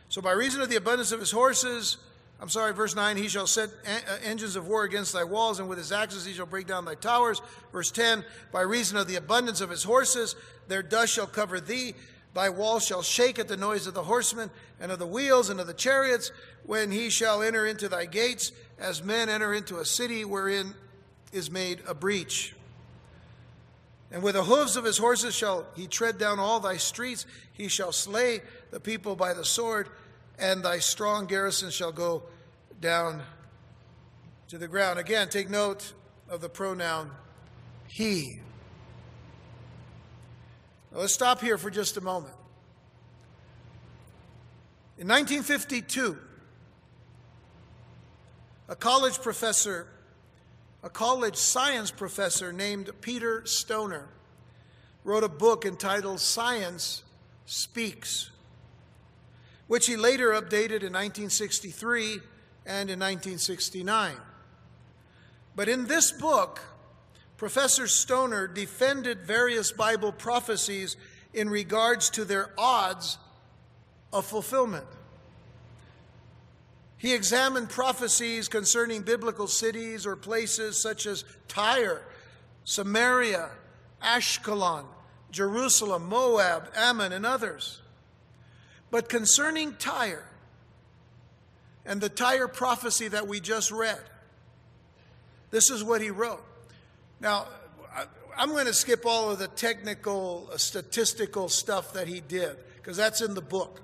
[0.10, 1.98] So by reason of the abundance of his horses,
[2.42, 5.70] I'm sorry, verse 9, he shall set uh, engines of war against thy walls, and
[5.70, 7.40] with his axes he shall break down thy towers.
[7.72, 10.36] Verse 10, by reason of the abundance of his horses,
[10.68, 11.94] their dust shall cover thee.
[12.34, 14.50] Thy walls shall shake at the noise of the horsemen
[14.80, 16.32] and of the wheels and of the chariots
[16.66, 20.74] when he shall enter into thy gates, as men enter into a city wherein
[21.32, 22.56] is made a breach.
[24.12, 27.26] And with the hoofs of his horses shall he tread down all thy streets.
[27.54, 29.90] He shall slay the people by the sword,
[30.40, 32.24] and thy strong garrison shall go
[32.80, 33.22] down
[34.48, 35.00] to the ground.
[35.00, 35.94] Again, take note
[36.30, 37.12] of the pronoun
[37.88, 38.40] he.
[40.92, 42.34] Now, let's stop here for just a moment.
[44.98, 46.18] In 1952,
[48.68, 49.88] a college professor,
[50.84, 54.08] a college science professor named Peter Stoner,
[55.04, 57.04] wrote a book entitled Science
[57.46, 58.31] Speaks,
[59.72, 62.20] which he later updated in 1963
[62.66, 64.18] and in 1969.
[65.56, 66.60] But in this book,
[67.38, 70.98] Professor Stoner defended various Bible prophecies
[71.34, 73.18] in regards to their odds
[74.12, 74.88] of fulfillment.
[76.98, 82.04] He examined prophecies concerning biblical cities or places such as Tyre,
[82.66, 83.52] Samaria,
[84.04, 84.84] Ashkelon,
[85.32, 87.81] Jerusalem, Moab, Ammon, and others.
[88.92, 90.26] But concerning Tyre
[91.86, 94.00] and the Tyre prophecy that we just read,
[95.50, 96.44] this is what he wrote.
[97.20, 97.48] Now,
[98.38, 102.98] I'm going to skip all of the technical, uh, statistical stuff that he did, because
[102.98, 103.82] that's in the book.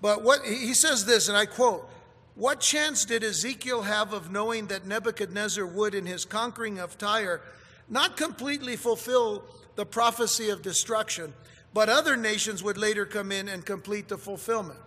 [0.00, 1.88] But what he says this, and I quote
[2.34, 7.40] What chance did Ezekiel have of knowing that Nebuchadnezzar would, in his conquering of Tyre,
[7.88, 9.44] not completely fulfill
[9.76, 11.32] the prophecy of destruction,
[11.72, 14.78] but other nations would later come in and complete the fulfillment?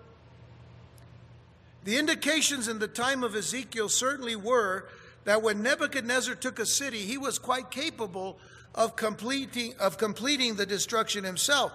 [1.83, 4.87] The indications in the time of Ezekiel certainly were
[5.25, 8.37] that when Nebuchadnezzar took a city, he was quite capable
[8.75, 11.71] of completing, of completing the destruction himself.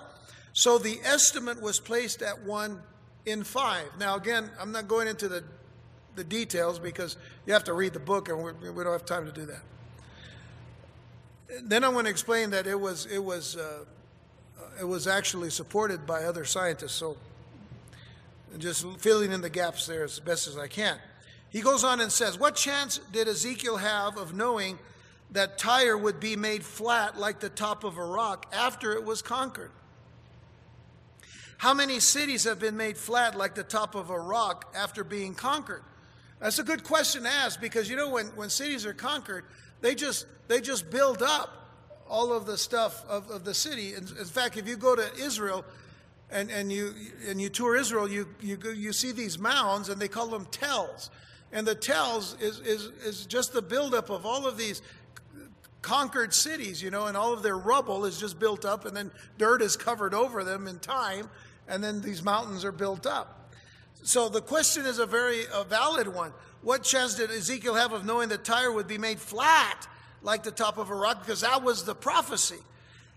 [0.52, 2.80] So the estimate was placed at one
[3.26, 3.86] in five.
[3.98, 5.44] Now, again, I'm not going into the,
[6.16, 7.16] the details because
[7.46, 9.62] you have to read the book and we don't have time to do that.
[11.62, 13.84] Then I want to explain that it was, it was, uh,
[14.78, 16.92] it was actually supported by other scientists.
[16.92, 17.16] So
[18.58, 20.98] just filling in the gaps there as best as I can.
[21.50, 24.78] He goes on and says, What chance did Ezekiel have of knowing
[25.32, 29.22] that Tyre would be made flat like the top of a rock after it was
[29.22, 29.70] conquered?
[31.58, 35.34] How many cities have been made flat like the top of a rock after being
[35.34, 35.82] conquered?
[36.40, 39.44] That's a good question to ask because you know when, when cities are conquered,
[39.80, 41.67] they just they just build up
[42.08, 43.94] all of the stuff of, of the city.
[43.94, 45.64] In, in fact, if you go to Israel
[46.30, 46.94] and, and you
[47.26, 51.10] and you tour Israel, you you you see these mounds and they call them tells.
[51.50, 54.82] And the tells is, is, is just the buildup of all of these
[55.80, 59.11] conquered cities, you know, and all of their rubble is just built up, and then
[59.38, 61.30] dirt is covered over them in time,
[61.66, 63.54] and then these mountains are built up.
[64.02, 66.32] So the question is a very a valid one.
[66.62, 69.86] What chance did Ezekiel have of knowing that Tyre would be made flat
[70.22, 71.20] like the top of a rock?
[71.20, 72.58] Because that was the prophecy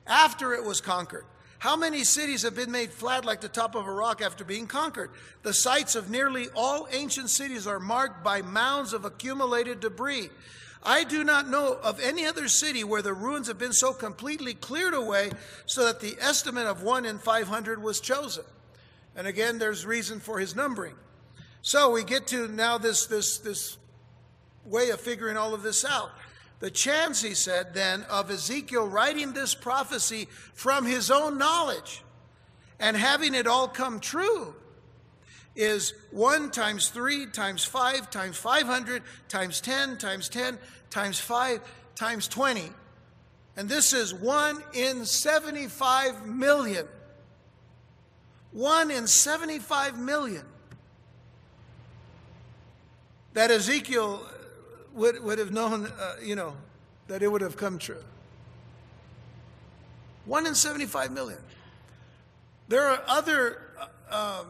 [0.08, 1.26] after it was conquered.
[1.60, 4.66] How many cities have been made flat like the top of a rock after being
[4.66, 5.12] conquered?
[5.44, 10.30] The sites of nearly all ancient cities are marked by mounds of accumulated debris.
[10.84, 14.56] I do not know of any other city where the ruins have been so completely
[14.56, 15.32] cleared away
[15.68, 18.44] so that the estimate of 1 in 500 was chosen.
[19.16, 20.96] And again, there's reason for his numbering.
[21.62, 23.78] So we get to now this, this, this
[24.66, 26.10] way of figuring all of this out.
[26.62, 32.04] The chance, he said, then, of Ezekiel writing this prophecy from his own knowledge
[32.80, 34.54] and having it all come true
[35.56, 40.60] is 1 times 3 times 5 times 500 times 10 times 10
[40.92, 41.62] times 5
[41.96, 42.70] times 20.
[43.58, 46.88] And this is 1 in 75 million.
[48.52, 50.46] 1 in 75 million.
[53.34, 54.26] That Ezekiel
[54.94, 56.54] would, would have known, uh, you know,
[57.08, 58.04] that it would have come true.
[60.26, 61.40] 1 in 75 million.
[62.68, 63.62] There are other
[64.10, 64.48] uh, um,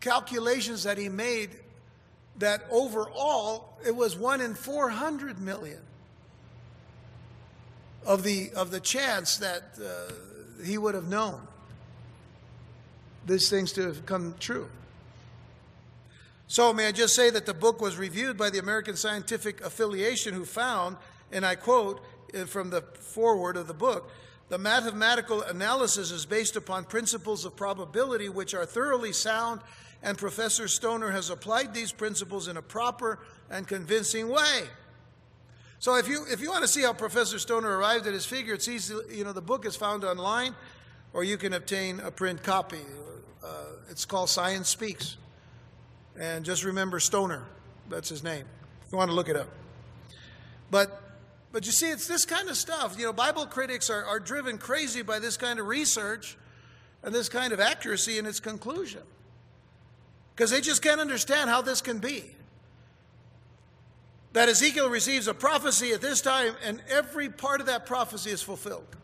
[0.00, 1.50] calculations that he made
[2.38, 5.80] that overall it was 1 in 400 million
[8.04, 10.12] of the, of the chance that uh,
[10.64, 11.40] he would have known
[13.26, 14.68] these things to have come true.
[16.52, 20.34] So, may I just say that the book was reviewed by the American Scientific Affiliation,
[20.34, 20.98] who found,
[21.32, 24.10] and I quote uh, from the foreword of the book,
[24.50, 29.62] the mathematical analysis is based upon principles of probability which are thoroughly sound,
[30.02, 34.64] and Professor Stoner has applied these principles in a proper and convincing way.
[35.78, 38.52] So if you if you want to see how Professor Stoner arrived at his figure,
[38.52, 38.94] it's easy.
[39.10, 40.54] You know, the book is found online,
[41.14, 42.80] or you can obtain a print copy.
[43.42, 43.48] Uh,
[43.88, 45.16] it's called Science Speaks,
[46.18, 47.44] and just remember Stoner.
[47.88, 48.44] That's his name.
[48.86, 49.48] If you want to look it up.
[50.70, 51.02] But
[51.52, 52.96] but you see, it's this kind of stuff.
[52.98, 56.38] You know, Bible critics are, are driven crazy by this kind of research
[57.02, 59.02] and this kind of accuracy in its conclusion.
[60.34, 62.24] Because they just can't understand how this can be.
[64.32, 68.40] That Ezekiel receives a prophecy at this time, and every part of that prophecy is
[68.40, 68.96] fulfilled.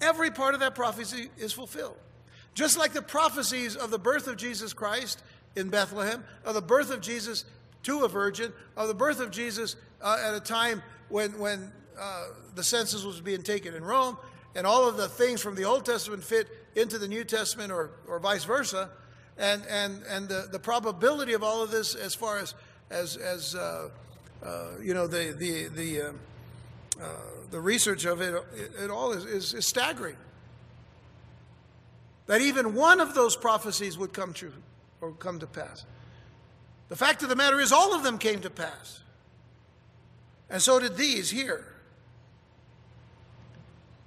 [0.00, 1.96] Every part of that prophecy is fulfilled.
[2.54, 5.22] Just like the prophecies of the birth of Jesus Christ
[5.56, 7.44] in Bethlehem, of the birth of Jesus
[7.84, 12.24] to a virgin, of the birth of Jesus uh, at a time when, when uh,
[12.54, 14.16] the census was being taken in Rome,
[14.54, 17.90] and all of the things from the Old Testament fit into the New Testament or,
[18.06, 18.90] or vice versa.
[19.38, 22.54] And, and, and the, the probability of all of this, as far as,
[22.90, 23.88] as, as uh,
[24.42, 26.12] uh you know, the, the, the, uh,
[27.02, 27.08] uh,
[27.50, 30.16] the research of it, it, it all is, is, is staggering.
[32.32, 34.54] That even one of those prophecies would come true
[35.02, 35.84] or come to pass.
[36.88, 39.00] The fact of the matter is, all of them came to pass.
[40.48, 41.66] And so did these here.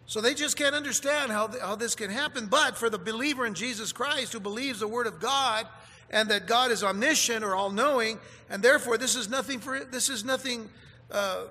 [0.08, 2.48] So they just can't understand how, how this can happen.
[2.48, 5.68] But for the believer in Jesus Christ who believes the Word of God
[6.10, 8.18] and that God is omniscient or all knowing,
[8.50, 10.68] and therefore this is nothing for this is nothing
[11.12, 11.44] uh,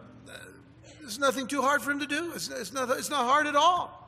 [1.05, 2.33] it's nothing too hard for him to do.
[2.35, 4.04] It's, it's, not, it's not hard at all.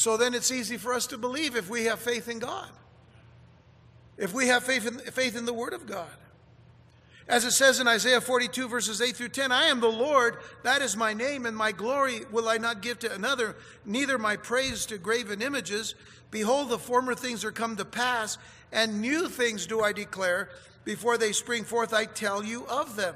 [0.00, 2.70] So then it's easy for us to believe if we have faith in God
[4.20, 6.10] if we have faith in, faith in the Word of God.
[7.26, 10.82] As it says in Isaiah 42, verses 8 through 10, I am the Lord, that
[10.82, 14.84] is my name, and my glory will I not give to another, neither my praise
[14.86, 15.94] to graven images.
[16.30, 18.36] Behold, the former things are come to pass,
[18.72, 20.50] and new things do I declare.
[20.84, 23.14] Before they spring forth, I tell you of them.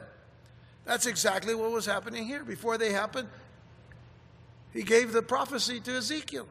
[0.86, 2.44] That's exactly what was happening here.
[2.44, 3.28] Before they happened,
[4.72, 6.46] he gave the prophecy to Ezekiel.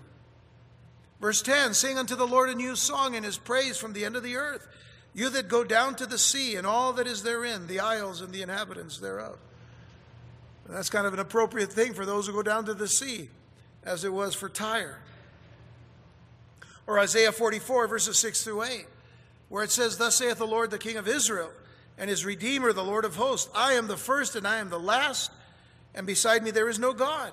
[1.24, 4.18] Verse 10 Sing unto the Lord a new song and his praise from the end
[4.18, 4.68] of the earth.
[5.14, 8.34] You that go down to the sea and all that is therein, the isles and
[8.34, 9.38] the inhabitants thereof.
[10.68, 13.30] That's kind of an appropriate thing for those who go down to the sea,
[13.86, 15.00] as it was for Tyre.
[16.88, 18.86] Or Isaiah 44, verses 6 through 8,
[19.48, 21.52] where it says, Thus saith the Lord, the King of Israel,
[21.98, 24.78] and his Redeemer, the Lord of hosts I am the first and I am the
[24.78, 25.32] last,
[25.96, 27.32] and beside me there is no God.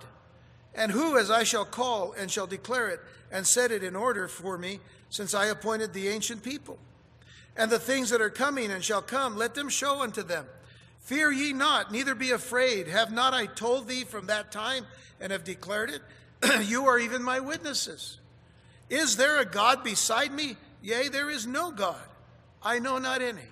[0.77, 3.01] And who, as I shall call and shall declare it,
[3.31, 6.79] and set it in order for me, since I appointed the ancient people.
[7.57, 10.47] And the things that are coming and shall come, let them show unto them.
[11.01, 12.87] Fear ye not, neither be afraid.
[12.87, 14.87] Have not I told thee from that time
[15.21, 16.03] and have declared it?
[16.69, 18.19] you are even my witnesses.
[18.89, 20.57] Is there a God beside me?
[20.83, 22.01] Yea, there is no God.
[22.63, 23.43] I know not any.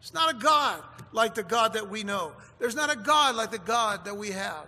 [0.00, 2.32] It's not a God like the God that we know.
[2.58, 4.66] There's not a God like the God that we have.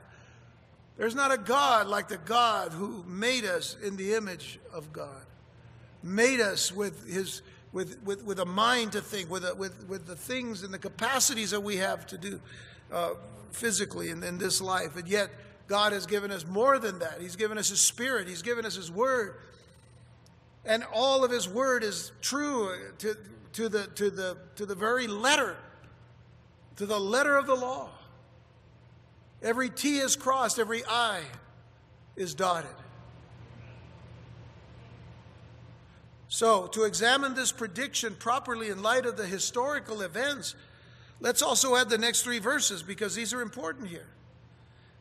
[1.00, 5.24] There's not a God like the God who made us in the image of God,
[6.02, 7.40] made us with his
[7.72, 10.78] with, with, with a mind to think, with, a, with, with the things and the
[10.78, 12.38] capacities that we have to do
[12.92, 13.14] uh,
[13.50, 14.96] physically in, in this life.
[14.96, 15.30] And yet,
[15.68, 17.18] God has given us more than that.
[17.18, 19.36] He's given us His Spirit, He's given us His Word.
[20.66, 23.16] And all of His Word is true to,
[23.54, 25.56] to, the, to, the, to the very letter,
[26.76, 27.88] to the letter of the law.
[29.42, 31.22] Every T is crossed, every I
[32.16, 32.70] is dotted.
[36.28, 40.54] So, to examine this prediction properly in light of the historical events,
[41.20, 44.06] let's also add the next three verses because these are important here.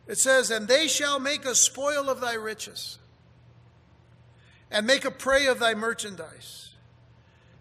[0.07, 2.97] It says, And they shall make a spoil of thy riches,
[4.71, 6.71] and make a prey of thy merchandise.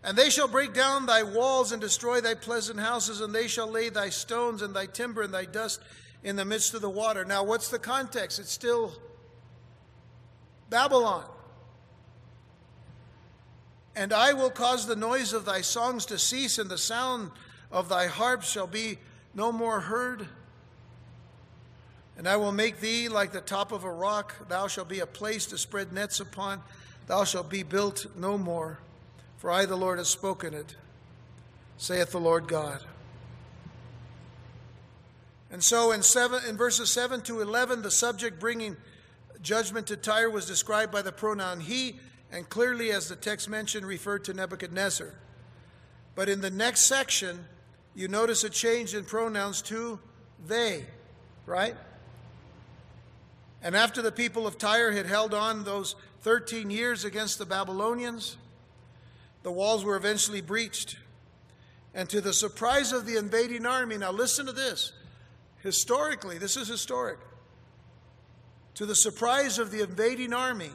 [0.02, 3.66] And they shall break down thy walls and destroy thy pleasant houses, and they shall
[3.66, 5.80] lay thy stones and thy timber and thy dust
[6.22, 7.24] in the midst of the water.
[7.24, 8.38] Now, what's the context?
[8.38, 8.92] It's still
[10.70, 11.24] Babylon.
[13.94, 17.30] And I will cause the noise of thy songs to cease, and the sound
[17.72, 18.98] of thy harps shall be
[19.34, 20.26] no more heard.
[22.16, 24.48] And I will make thee like the top of a rock.
[24.48, 26.62] Thou shalt be a place to spread nets upon.
[27.06, 28.78] Thou shalt be built no more.
[29.36, 30.74] For I, the Lord, have spoken it,
[31.76, 32.82] saith the Lord God.
[35.50, 38.76] And so in, seven, in verses 7 to 11, the subject bringing
[39.40, 41.98] judgment to Tyre was described by the pronoun he,
[42.30, 45.14] and clearly, as the text mentioned, referred to Nebuchadnezzar.
[46.14, 47.46] But in the next section,
[47.94, 49.98] you notice a change in pronouns to
[50.46, 50.84] they,
[51.46, 51.74] right?
[53.62, 58.36] And after the people of Tyre had held on those 13 years against the Babylonians,
[59.42, 60.96] the walls were eventually breached.
[61.94, 64.92] And to the surprise of the invading army, now listen to this.
[65.68, 67.18] Historically, this is historic.
[68.76, 70.70] To the surprise of the invading army,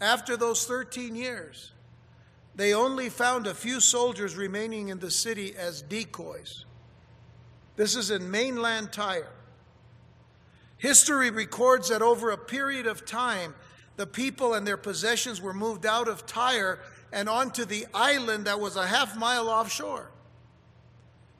[0.00, 1.72] after those 13 years,
[2.54, 6.64] they only found a few soldiers remaining in the city as decoys.
[7.74, 9.32] This is in mainland Tyre.
[10.76, 13.52] History records that over a period of time,
[13.96, 16.78] the people and their possessions were moved out of Tyre
[17.12, 20.12] and onto the island that was a half mile offshore.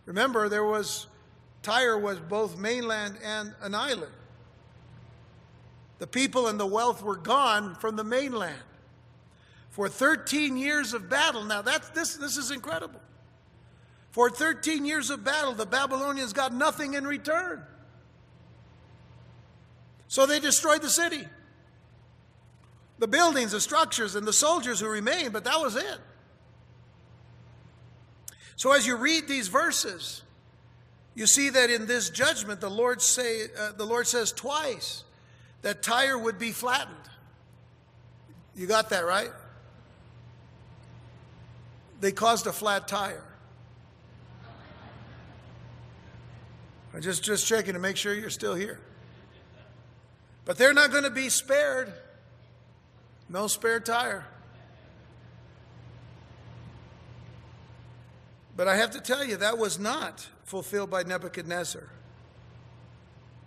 [0.06, 1.06] Remember, there was
[1.66, 4.12] Tyre was both mainland and an island.
[5.98, 8.62] The people and the wealth were gone from the mainland.
[9.70, 13.00] For 13 years of battle, now that's, this, this is incredible.
[14.12, 17.64] For 13 years of battle, the Babylonians got nothing in return.
[20.06, 21.26] So they destroyed the city.
[23.00, 25.98] The buildings, the structures, and the soldiers who remained, but that was it.
[28.54, 30.22] So as you read these verses,
[31.16, 35.02] you see that in this judgment, the Lord, say, uh, the Lord says twice
[35.62, 36.94] that Tyre would be flattened.
[38.54, 39.30] You got that right?
[42.00, 43.24] They caused a flat tire.
[46.94, 48.78] I'm just, just checking to make sure you're still here.
[50.44, 51.94] But they're not going to be spared.
[53.30, 54.26] No spare tire.
[58.54, 61.88] But I have to tell you, that was not fulfilled by Nebuchadnezzar.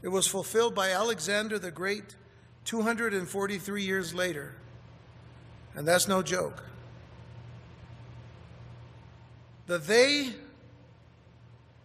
[0.04, 2.16] It was fulfilled by Alexander the Great
[2.66, 4.54] 243 years later.
[5.76, 6.64] And that's no joke.
[9.68, 10.34] The they,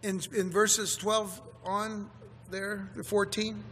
[0.03, 2.09] in, in verses 12 on
[2.49, 3.63] there, the 14,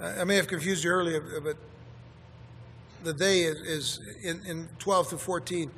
[0.00, 1.56] I may have confused you earlier, but
[3.04, 5.70] the they is, is in, in 12 to 14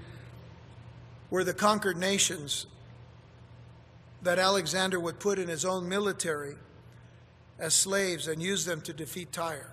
[1.30, 2.66] were the conquered nations
[4.26, 6.56] that Alexander would put in his own military
[7.60, 9.70] as slaves and use them to defeat Tyre.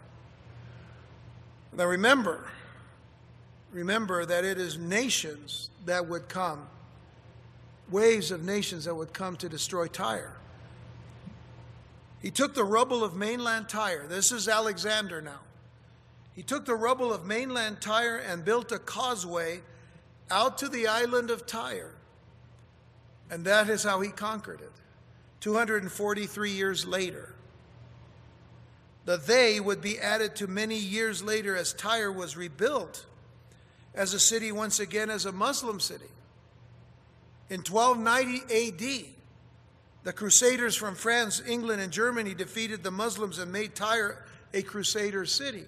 [1.76, 2.52] Now remember,
[3.72, 6.68] remember that it is nations that would come,
[7.90, 10.38] waves of nations that would come to destroy Tyre.
[12.22, 14.06] He took the rubble of mainland Tyre.
[14.08, 15.40] This is Alexander now.
[16.36, 19.62] He took the rubble of mainland Tyre and built a causeway
[20.30, 21.96] out to the island of Tyre
[23.30, 24.72] and that is how he conquered it.
[25.40, 27.34] 243 years later.
[29.06, 33.06] The they would be added to many years later as Tyre was rebuilt
[33.94, 36.06] as a city once again as a Muslim city.
[37.50, 39.06] In 1290 AD,
[40.04, 45.26] the Crusaders from France, England, and Germany defeated the Muslims and made Tyre a Crusader
[45.26, 45.66] city.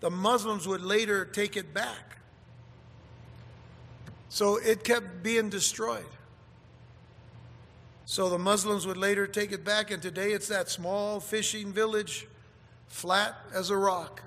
[0.00, 2.18] The Muslims would later take it back.
[4.28, 6.04] So it kept being destroyed.
[8.06, 12.26] So the Muslims would later take it back, and today it's that small fishing village,
[12.86, 14.22] flat as a rock,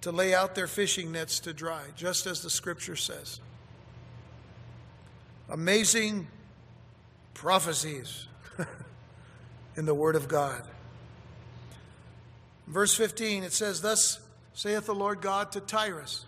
[0.00, 3.40] to lay out their fishing nets to dry, just as the scripture says.
[5.48, 6.26] Amazing
[7.34, 8.26] prophecies
[9.76, 10.62] in the Word of God.
[12.66, 14.20] Verse 15, it says, Thus
[14.54, 16.24] saith the Lord God to Tyrus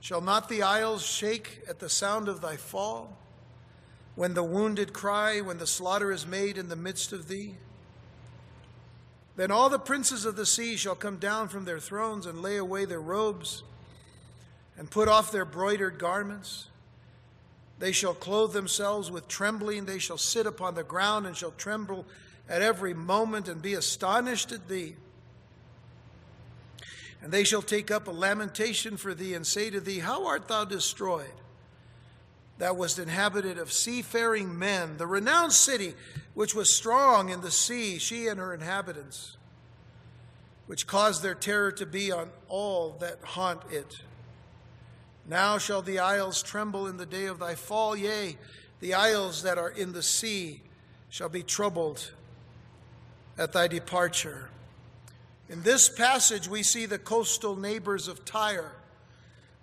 [0.00, 3.16] Shall not the isles shake at the sound of thy fall?
[4.14, 7.54] When the wounded cry, when the slaughter is made in the midst of thee?
[9.36, 12.56] Then all the princes of the sea shall come down from their thrones and lay
[12.56, 13.62] away their robes
[14.76, 16.66] and put off their broidered garments.
[17.78, 19.86] They shall clothe themselves with trembling.
[19.86, 22.06] They shall sit upon the ground and shall tremble
[22.48, 24.96] at every moment and be astonished at thee.
[27.22, 30.48] And they shall take up a lamentation for thee and say to thee, How art
[30.48, 31.32] thou destroyed?
[32.62, 35.94] Thou was inhabited of seafaring men, the renowned city
[36.34, 39.36] which was strong in the sea, she and her inhabitants,
[40.68, 44.02] which caused their terror to be on all that haunt it.
[45.26, 48.38] Now shall the isles tremble in the day of thy fall, yea,
[48.78, 50.60] the isles that are in the sea
[51.08, 52.12] shall be troubled
[53.36, 54.50] at thy departure.
[55.48, 58.76] In this passage, we see the coastal neighbors of Tyre,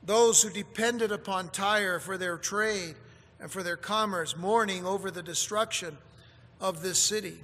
[0.10, 2.96] those who depended upon Tyre for their trade
[3.40, 5.96] and for their commerce, mourning over the destruction
[6.60, 7.38] of this city.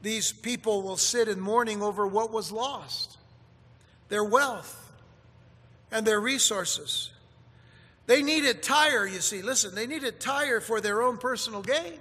[0.00, 3.18] These people will sit in mourning over what was lost
[4.08, 4.92] their wealth
[5.90, 7.10] and their resources.
[8.06, 9.42] They needed Tyre, you see.
[9.42, 11.98] Listen, they needed Tyre for their own personal gain.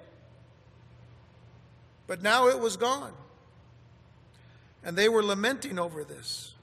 [2.05, 3.13] But now it was gone.
[4.83, 6.53] And they were lamenting over this.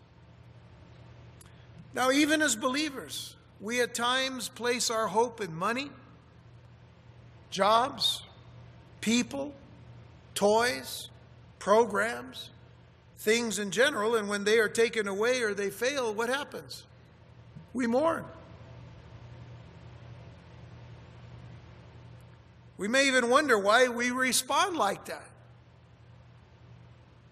[1.95, 5.91] Now, even as believers, we at times place our hope in money,
[7.51, 8.23] jobs,
[9.01, 9.55] people,
[10.35, 11.09] toys,
[11.61, 12.51] programs,
[13.19, 16.83] things in general, and when they are taken away or they fail, what happens?
[17.73, 18.25] We mourn.
[22.77, 25.31] We may even wonder why we respond like that.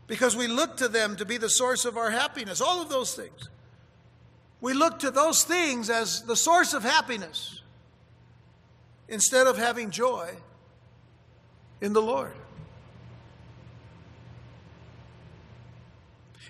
[0.07, 3.15] Because we look to them to be the source of our happiness, all of those
[3.15, 3.49] things.
[4.63, 7.61] We look to those things as the source of happiness
[9.09, 10.31] instead of having joy
[11.81, 12.33] in the Lord.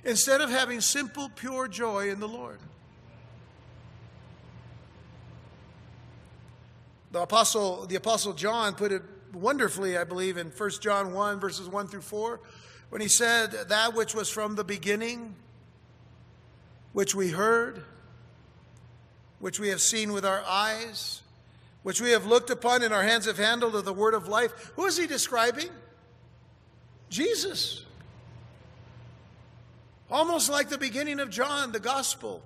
[0.04, 2.58] Instead of having simple, pure joy in the Lord.
[7.12, 9.02] The apostle, the apostle John put it
[9.32, 12.40] wonderfully, I believe, in 1 John 1, verses 1 through 4,
[12.90, 15.34] when he said, That which was from the beginning,
[16.92, 17.84] which we heard,
[19.43, 21.20] which we have seen with our eyes,
[21.82, 24.70] which we have looked upon and our hands have handled of the word of life.
[24.76, 25.68] Who is he describing?
[27.11, 27.84] Jesus.
[30.09, 32.40] Almost like the beginning of John, the gospel.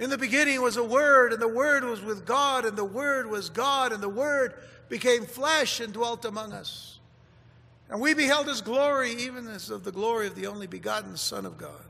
[0.00, 3.30] In the beginning was a word, and the word was with God, and the word
[3.30, 4.54] was God, and the word
[4.88, 6.98] became flesh and dwelt among us.
[7.88, 11.46] And we beheld his glory, even as of the glory of the only begotten Son
[11.46, 11.84] of God.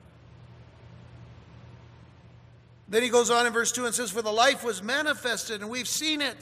[2.88, 5.70] Then he goes on in verse 2 and says, For the life was manifested, and
[5.70, 6.36] we've seen it,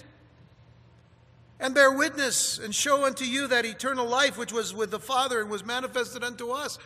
[1.59, 5.41] and bear witness, and show unto you that eternal life which was with the Father
[5.41, 6.79] and was manifested unto us.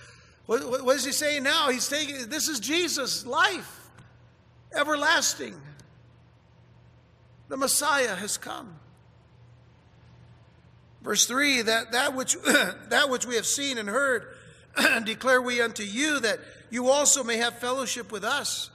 [0.46, 1.70] What, what is he saying now?
[1.70, 3.90] He's taking this is Jesus' life,
[4.74, 5.54] everlasting.
[7.48, 8.74] The Messiah has come.
[11.02, 14.26] Verse 3 that, that, which, that which we have seen and heard,
[15.04, 16.38] declare we unto you, that
[16.70, 18.70] you also may have fellowship with us.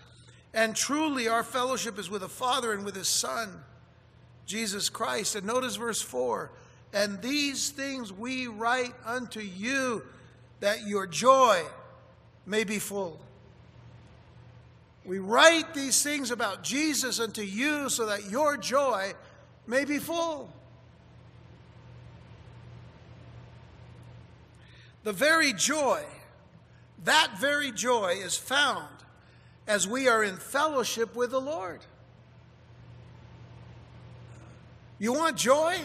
[0.54, 3.64] And truly, our fellowship is with the Father and with His Son,
[4.46, 5.36] Jesus Christ.
[5.36, 6.52] And notice verse 4
[6.94, 10.04] And these things we write unto you,
[10.60, 11.64] that your joy
[12.46, 13.20] may be full.
[15.06, 19.14] We write these things about Jesus unto you so that your joy
[19.68, 20.50] may be full.
[25.04, 26.04] The very joy,
[27.04, 29.03] that very joy is found
[29.68, 31.80] as we are in fellowship with the Lord.
[35.00, 35.78] You want joy?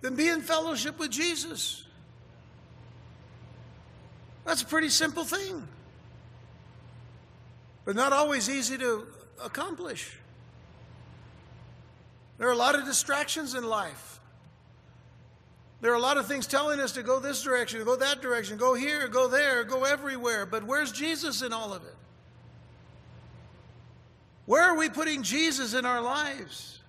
[0.00, 1.84] Then be in fellowship with Jesus.
[4.44, 5.66] That's a pretty simple thing,
[7.84, 9.06] but not always easy to
[9.42, 10.18] accomplish.
[12.36, 14.20] There are a lot of distractions in life.
[15.80, 18.58] There are a lot of things telling us to go this direction, go that direction,
[18.58, 20.44] go here, go there, go everywhere.
[20.44, 21.94] But where's Jesus in all of it?
[24.46, 26.80] Where are we putting Jesus in our lives?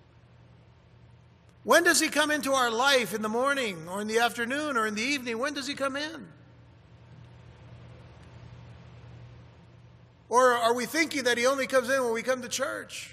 [1.64, 3.14] When does he come into our life?
[3.14, 5.38] In the morning, or in the afternoon, or in the evening?
[5.38, 6.28] When does he come in?
[10.28, 13.12] Or are we thinking that he only comes in when we come to church?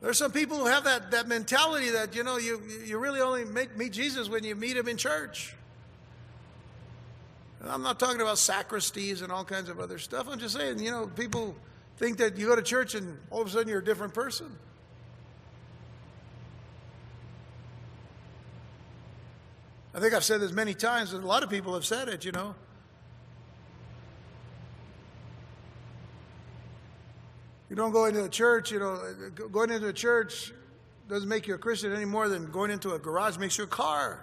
[0.00, 3.20] There are some people who have that, that mentality that, you know, you, you really
[3.20, 5.54] only meet Jesus when you meet him in church.
[7.60, 10.28] And I'm not talking about sacristies and all kinds of other stuff.
[10.30, 11.56] I'm just saying, you know, people
[11.98, 14.46] think that you go to church and all of a sudden you're a different person.
[19.94, 22.24] I think I've said this many times, and a lot of people have said it,
[22.24, 22.54] you know.
[27.68, 29.02] You don't go into a church, you know,
[29.50, 30.52] going into a church
[31.08, 33.66] doesn't make you a Christian any more than going into a garage makes you a
[33.66, 34.22] car.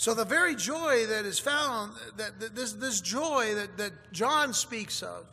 [0.00, 4.54] So the very joy that is found, that, that this, this joy that, that John
[4.54, 5.26] speaks of,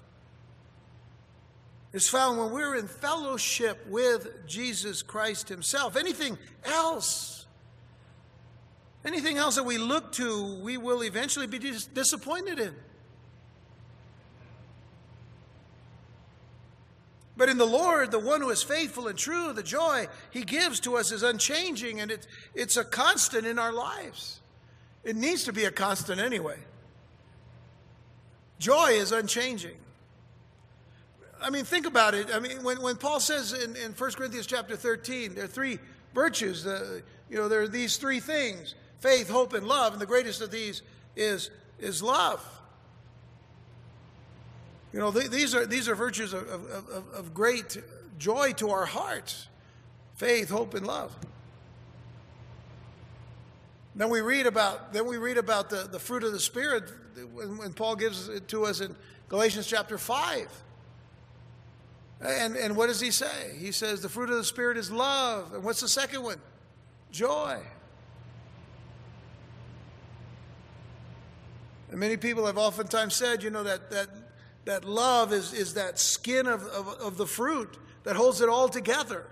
[1.93, 5.95] is found when we're in fellowship with Jesus Christ Himself.
[5.95, 7.45] Anything else,
[9.05, 12.75] anything else that we look to, we will eventually be dis- disappointed in.
[17.37, 20.81] But in the Lord, the one who is faithful and true, the joy He gives
[20.81, 24.41] to us is unchanging and it, it's a constant in our lives.
[25.07, 26.57] It needs to be a constant anyway.
[28.59, 29.77] Joy is unchanging.
[31.41, 32.27] I mean, think about it.
[32.33, 35.79] I mean, when, when Paul says in, in 1 Corinthians chapter 13, there are three
[36.13, 36.67] virtues.
[36.67, 36.99] Uh,
[37.29, 39.93] you know, there are these three things faith, hope, and love.
[39.93, 40.81] And the greatest of these
[41.15, 42.45] is, is love.
[44.91, 47.77] You know, th- these, are, these are virtues of, of, of, of great
[48.19, 49.47] joy to our hearts
[50.15, 51.15] faith, hope, and love.
[53.97, 56.83] Then we read about then we read about the, the fruit of the spirit
[57.33, 58.95] when, when Paul gives it to us in
[59.27, 60.47] Galatians chapter five.
[62.21, 63.55] And and what does he say?
[63.57, 65.51] He says the fruit of the spirit is love.
[65.53, 66.39] And what's the second one?
[67.11, 67.59] Joy.
[71.89, 74.09] And many people have oftentimes said, you know, that that
[74.65, 78.69] that love is, is that skin of, of, of the fruit that holds it all
[78.69, 79.25] together.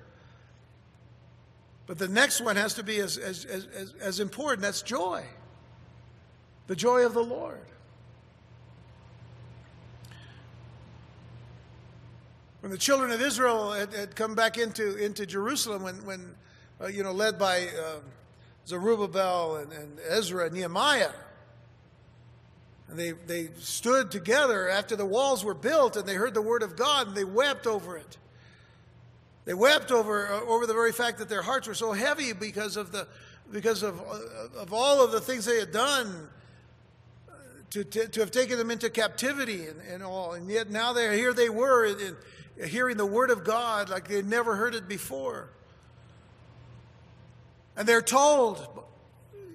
[1.88, 5.24] But the next one has to be as, as, as, as important that's joy.
[6.68, 7.66] The joy of the Lord.
[12.62, 16.36] When the children of Israel had, had come back into, into Jerusalem, when, when
[16.82, 18.00] uh, you know, led by uh,
[18.66, 21.12] Zerubbabel and, and Ezra and Nehemiah,
[22.88, 26.64] and they, they stood together after the walls were built and they heard the word
[26.64, 28.18] of God and they wept over it.
[29.46, 32.78] They wept over, uh, over the very fact that their hearts were so heavy because
[32.78, 33.08] of, the,
[33.52, 36.30] because of, uh, of all of the things they had done
[37.30, 37.34] uh,
[37.70, 40.34] to, to, to have taken them into captivity and, and all.
[40.34, 42.00] And yet now they here they were in,
[42.58, 45.50] in, hearing the word of God like they'd never heard it before.
[47.78, 48.68] And they're told,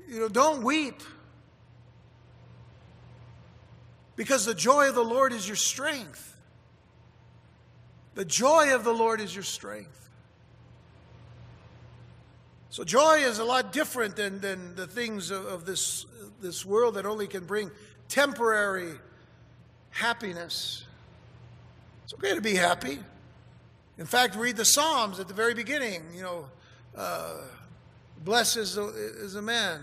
[0.09, 1.03] you know, don't weep.
[4.14, 6.36] Because the joy of the Lord is your strength.
[8.14, 10.08] The joy of the Lord is your strength.
[12.70, 16.06] So, joy is a lot different than, than the things of, of this,
[16.40, 17.70] this world that only can bring
[18.08, 18.92] temporary
[19.90, 20.84] happiness.
[22.04, 22.98] It's okay to be happy.
[23.98, 26.02] In fact, read the Psalms at the very beginning.
[26.14, 26.46] You know,
[26.96, 27.38] uh,
[28.24, 29.82] blessed is a, is a man.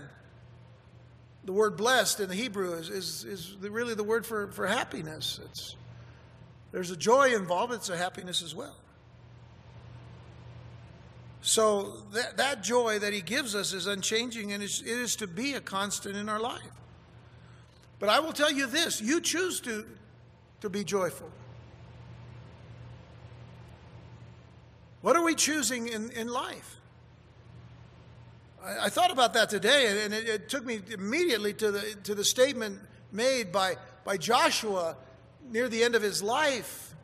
[1.44, 5.40] The word blessed in the Hebrew is, is, is really the word for, for happiness.
[5.44, 5.76] It's,
[6.72, 8.76] there's a joy involved, it's a happiness as well.
[11.40, 15.54] So that, that joy that he gives us is unchanging and it is to be
[15.54, 16.60] a constant in our life.
[17.98, 19.86] But I will tell you this you choose to,
[20.60, 21.30] to be joyful.
[25.00, 26.76] What are we choosing in, in life?
[28.62, 32.14] I, I thought about that today, and it, it, took me immediately to the, to
[32.14, 32.80] the statement
[33.12, 34.96] made by, by Joshua
[35.50, 36.94] near the end of his life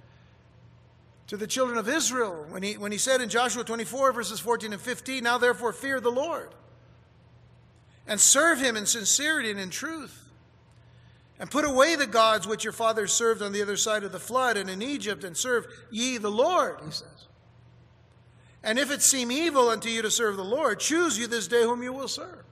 [1.26, 4.72] to the children of Israel when he, when he said in Joshua 24, verses 14
[4.72, 6.54] and 15, Now therefore fear the Lord
[8.06, 10.20] and serve him in sincerity and in truth.
[11.38, 14.20] And put away the gods which your fathers served on the other side of the
[14.20, 17.26] flood and in Egypt, and serve ye the Lord, he says.
[18.62, 21.62] And if it seem evil unto you to serve the Lord, choose you this day
[21.62, 22.44] whom you will serve.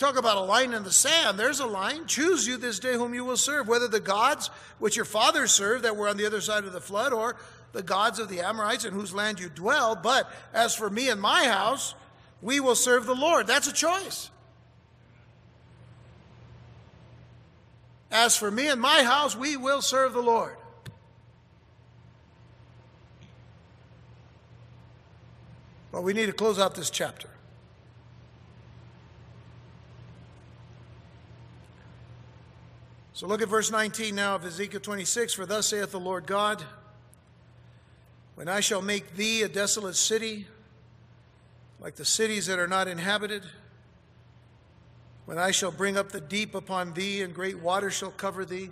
[0.00, 1.38] Talk about a line in the sand.
[1.38, 2.06] There's a line.
[2.06, 4.48] Choose you this day whom you will serve, whether the gods
[4.78, 7.36] which your fathers served that were on the other side of the flood, or
[7.72, 9.94] the gods of the Amorites in whose land you dwell.
[9.94, 11.94] But as for me and my house,
[12.40, 13.46] we will serve the Lord.
[13.46, 14.30] That's a choice.
[18.10, 20.56] As for me and my house, we will serve the Lord.
[25.92, 27.29] Well, we need to close out this chapter.
[33.20, 35.34] So look at verse 19 now of Ezekiel 26.
[35.34, 36.64] For thus saith the Lord God,
[38.34, 40.46] When I shall make thee a desolate city,
[41.80, 43.42] like the cities that are not inhabited,
[45.26, 48.70] when I shall bring up the deep upon thee, and great waters shall cover thee,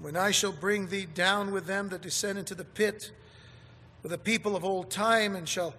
[0.00, 3.10] when I shall bring thee down with them that descend into the pit,
[4.02, 5.74] with the people of old time, and shall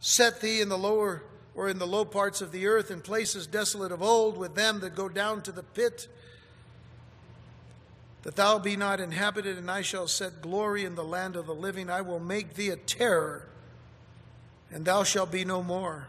[0.00, 1.22] set thee in the lower
[1.54, 4.80] or in the low parts of the earth, in places desolate of old, with them
[4.80, 6.08] that go down to the pit,
[8.28, 11.54] that thou be not inhabited, and I shall set glory in the land of the
[11.54, 11.88] living.
[11.88, 13.48] I will make thee a terror,
[14.70, 16.08] and thou shalt be no more.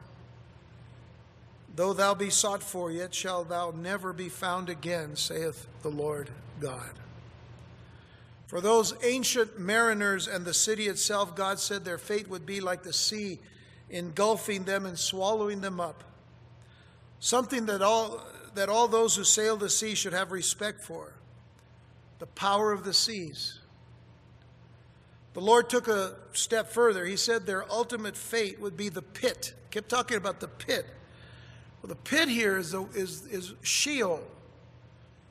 [1.73, 6.29] though thou be sought for, yet shalt thou never be found again, saith the Lord
[6.59, 6.91] God.
[8.47, 12.83] For those ancient mariners and the city itself, God said their fate would be like
[12.83, 13.39] the sea,
[13.89, 16.03] engulfing them and swallowing them up.
[17.21, 18.21] Something that all,
[18.55, 21.13] that all those who sail the sea should have respect for
[22.19, 23.59] the power of the seas.
[25.33, 27.05] The Lord took a step further.
[27.05, 29.53] He said their ultimate fate would be the pit.
[29.71, 30.85] Kept talking about the pit.
[31.81, 34.21] Well, the pit here is, the, is, is Sheol.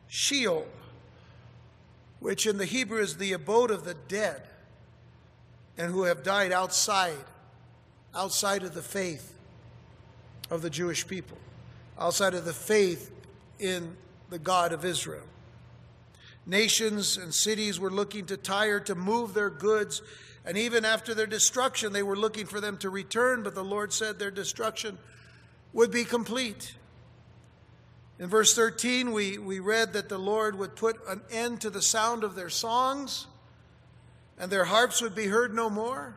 [0.06, 0.66] Sheol
[2.20, 4.42] which in the Hebrew is the abode of the dead
[5.76, 7.14] and who have died outside,
[8.14, 9.34] outside of the faith
[10.50, 11.38] of the Jewish people,
[11.98, 13.12] outside of the faith
[13.60, 13.96] in
[14.30, 15.22] the God of Israel.
[16.48, 20.00] Nations and cities were looking to Tyre to move their goods,
[20.46, 23.92] and even after their destruction, they were looking for them to return, but the Lord
[23.92, 24.96] said their destruction
[25.74, 26.74] would be complete.
[28.18, 31.82] In verse 13, we, we read that the Lord would put an end to the
[31.82, 33.26] sound of their songs
[34.38, 36.16] and their harps would be heard no more.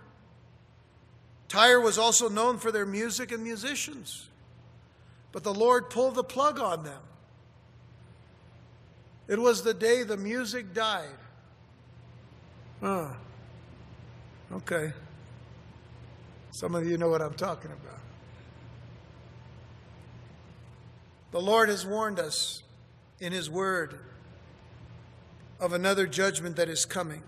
[1.49, 4.29] Tyre was also known for their music and musicians,
[5.31, 7.01] but the Lord pulled the plug on them.
[9.31, 11.07] It was the day the music died.
[12.83, 13.15] Ah,
[14.51, 14.91] okay.
[16.51, 17.99] Some of you know what I'm talking about.
[21.31, 22.61] The Lord has warned us
[23.21, 23.99] in His Word
[25.61, 27.23] of another judgment that is coming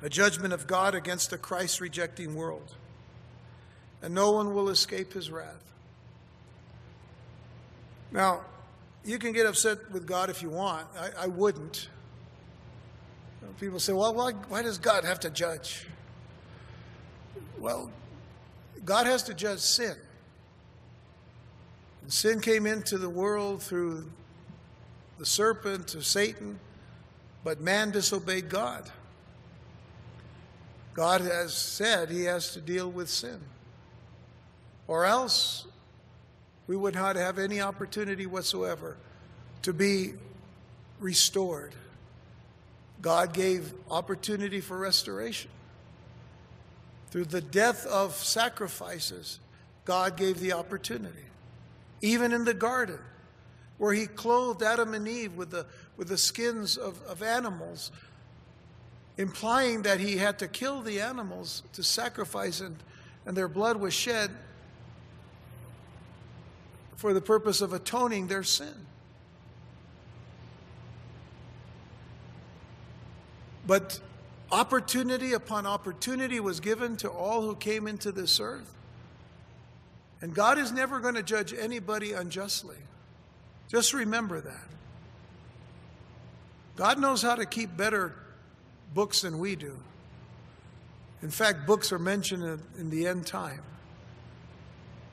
[0.00, 2.76] a judgment of God against a Christ rejecting world.
[4.00, 5.64] And no one will escape His wrath.
[8.12, 8.42] Now,
[9.04, 10.86] you can get upset with God if you want.
[10.98, 11.88] I, I wouldn't.
[13.60, 15.86] People say, well, why, why does God have to judge?
[17.58, 17.90] Well,
[18.84, 19.94] God has to judge sin.
[22.02, 24.10] And sin came into the world through
[25.18, 26.58] the serpent to Satan,
[27.44, 28.90] but man disobeyed God.
[30.94, 33.40] God has said he has to deal with sin.
[34.88, 35.66] Or else
[36.72, 38.96] we would not have any opportunity whatsoever
[39.60, 40.14] to be
[41.00, 41.74] restored.
[43.02, 45.50] God gave opportunity for restoration.
[47.10, 49.38] Through the death of sacrifices,
[49.84, 51.26] God gave the opportunity
[52.00, 53.00] even in the garden,
[53.76, 55.66] where he clothed Adam and Eve with the,
[55.98, 57.92] with the skins of, of animals,
[59.18, 62.76] implying that he had to kill the animals to sacrifice and,
[63.26, 64.30] and their blood was shed
[67.02, 68.86] for the purpose of atoning their sin.
[73.66, 73.98] But
[74.52, 78.72] opportunity upon opportunity was given to all who came into this earth.
[80.20, 82.76] And God is never going to judge anybody unjustly.
[83.68, 84.68] Just remember that.
[86.76, 88.14] God knows how to keep better
[88.94, 89.76] books than we do.
[91.20, 93.64] In fact, books are mentioned in, the end time.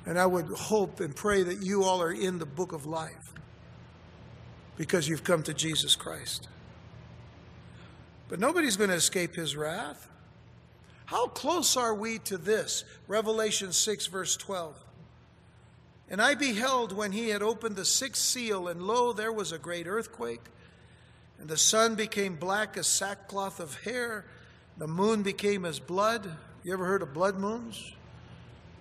[0.09, 3.31] And I would hope and pray that you all are in the book of life
[4.75, 6.47] because you've come to Jesus Christ.
[8.27, 10.09] But nobody's going to escape his wrath.
[11.05, 12.85] How close are we to this?
[13.07, 14.83] Revelation 6, verse 12.
[16.09, 19.59] And I beheld when he had opened the sixth seal, and lo, there was a
[19.59, 20.41] great earthquake.
[21.39, 24.25] And the sun became black as sackcloth of hair.
[24.75, 26.35] The moon became as blood.
[26.63, 27.93] You ever heard of blood moons?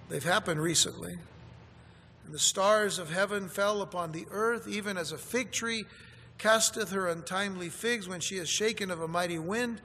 [0.09, 1.19] They've happened recently.
[2.25, 5.85] And the stars of heaven fell upon the earth, even as a fig tree
[6.39, 9.81] casteth her untimely figs when she is shaken of a mighty wind.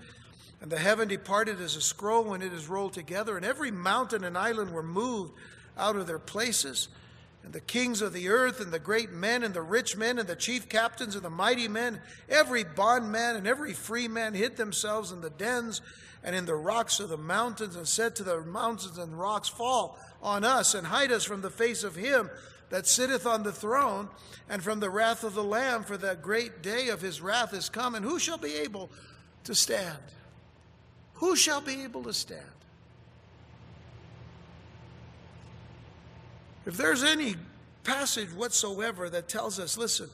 [0.61, 4.23] And the heaven departed as a scroll when it is rolled together, and every mountain
[4.23, 5.33] and island were moved
[5.77, 6.87] out of their places.
[7.43, 10.27] And the kings of the earth, and the great men, and the rich men, and
[10.27, 11.99] the chief captains, and the mighty men,
[12.29, 15.81] every bondman and every free man hid themselves in the dens
[16.23, 19.99] and in the rocks of the mountains, and said to the mountains and rocks, Fall
[20.23, 22.31] on us, and hide us from the face of him
[22.69, 24.09] that sitteth on the throne,
[24.49, 27.69] and from the wrath of the Lamb, for the great day of his wrath is
[27.69, 27.93] come.
[27.93, 28.89] And who shall be able
[29.43, 29.99] to stand?
[31.15, 32.41] Who shall be able to stand?
[36.65, 37.35] If there's any
[37.83, 40.09] passage whatsoever that tells us, listen,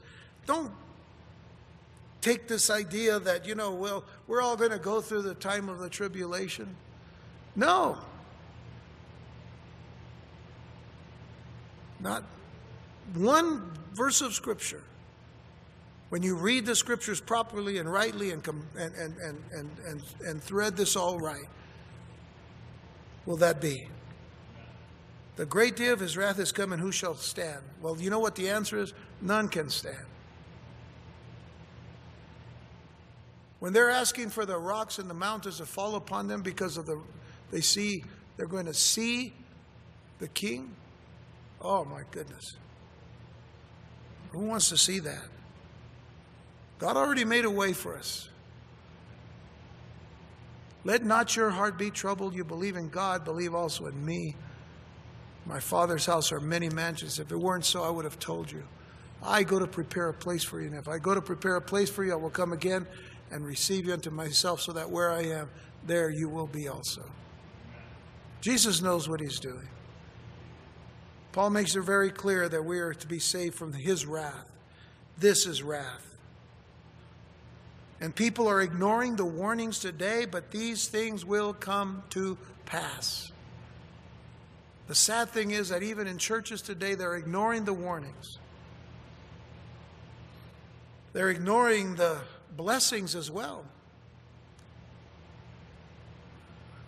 [0.47, 0.71] don't
[2.21, 5.69] take this idea that, you know, well, we're all going to go through the time
[5.69, 6.75] of the tribulation.
[7.55, 7.97] No.
[11.99, 12.23] Not
[13.13, 14.83] one verse of Scripture.
[16.09, 20.43] When you read the Scriptures properly and rightly and, and, and, and, and, and, and
[20.43, 21.47] thread this all right,
[23.25, 23.87] will that be?
[25.35, 27.61] The great day of his wrath is come, and who shall stand?
[27.81, 28.93] Well, you know what the answer is?
[29.21, 30.05] None can stand.
[33.59, 36.85] When they're asking for the rocks and the mountains to fall upon them because of
[36.85, 36.99] the
[37.51, 38.03] they see
[38.37, 39.33] they're going to see
[40.19, 40.75] the king.
[41.61, 42.55] Oh my goodness.
[44.31, 45.25] Who wants to see that?
[46.77, 48.29] God already made a way for us.
[50.85, 52.33] Let not your heart be troubled.
[52.33, 54.35] You believe in God, believe also in me.
[55.45, 57.19] My Father's house are many mansions.
[57.19, 58.63] If it weren't so, I would have told you.
[59.21, 60.67] I go to prepare a place for you.
[60.67, 62.87] And if I go to prepare a place for you, I will come again
[63.31, 65.49] and receive you unto myself, so that where I am,
[65.85, 67.03] there you will be also.
[68.41, 69.67] Jesus knows what he's doing.
[71.31, 74.49] Paul makes it very clear that we are to be saved from his wrath.
[75.17, 76.05] This is wrath.
[78.01, 83.31] And people are ignoring the warnings today, but these things will come to pass.
[84.87, 88.39] The sad thing is that even in churches today, they're ignoring the warnings.
[91.13, 92.17] They're ignoring the
[92.55, 93.65] blessings as well.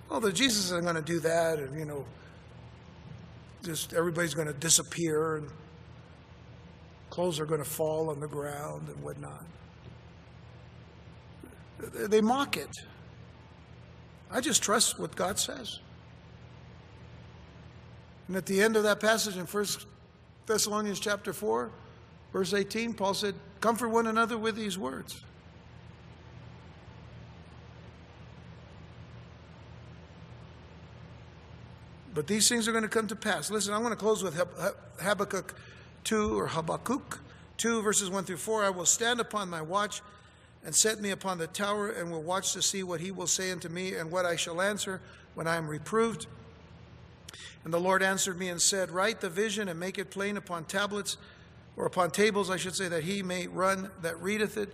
[0.09, 2.05] The Jesus isn't going to do that, and you know,
[3.63, 5.49] just everybody's going to disappear, and
[7.09, 9.45] clothes are going to fall on the ground and whatnot.
[11.93, 12.69] They mock it.
[14.29, 15.79] I just trust what God says.
[18.27, 19.65] And at the end of that passage in 1
[20.45, 21.69] Thessalonians chapter 4,
[22.31, 25.23] verse 18, Paul said, Comfort one another with these words.
[32.13, 33.49] But these things are going to come to pass.
[33.49, 34.39] Listen, I'm going to close with
[35.01, 35.55] Habakkuk
[36.03, 37.19] 2 or Habakkuk
[37.57, 38.65] 2, verses 1 through 4.
[38.65, 40.01] I will stand upon my watch
[40.65, 43.51] and set me upon the tower and will watch to see what he will say
[43.51, 45.01] unto me and what I shall answer
[45.35, 46.27] when I am reproved.
[47.63, 50.65] And the Lord answered me and said, Write the vision and make it plain upon
[50.65, 51.17] tablets,
[51.77, 54.73] or upon tables, I should say, that he may run that readeth it.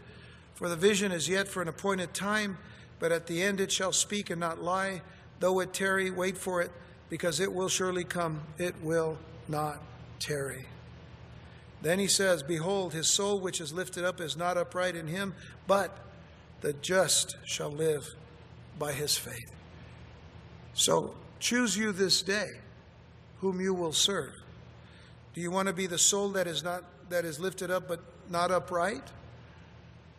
[0.56, 2.58] For the vision is yet for an appointed time,
[3.00, 5.02] but at the end it shall speak and not lie.
[5.40, 6.72] Though it tarry, wait for it,
[7.10, 8.42] because it will surely come.
[8.58, 9.80] It will not
[10.20, 10.66] tarry.
[11.82, 15.36] Then he says, Behold, his soul which is lifted up is not upright in him,
[15.68, 15.96] but
[16.62, 18.16] the just shall live
[18.80, 19.52] by his faith.
[20.74, 22.50] So choose you this day
[23.42, 24.34] whom you will serve.
[25.34, 28.02] Do you want to be the soul that is not that is lifted up but
[28.30, 29.04] not upright?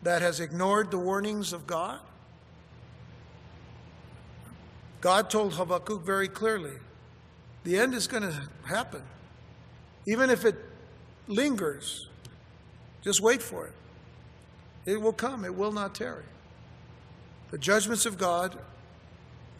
[0.03, 1.99] That has ignored the warnings of God?
[5.01, 6.73] God told Habakkuk very clearly
[7.63, 9.01] the end is going to happen.
[10.05, 10.55] Even if it
[11.29, 12.07] lingers.
[13.01, 13.73] Just wait for it.
[14.85, 16.23] It will come, it will not tarry.
[17.51, 18.57] The judgments of God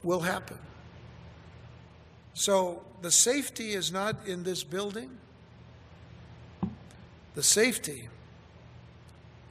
[0.03, 0.57] will happen.
[2.33, 5.17] So the safety is not in this building,
[7.35, 8.09] the safety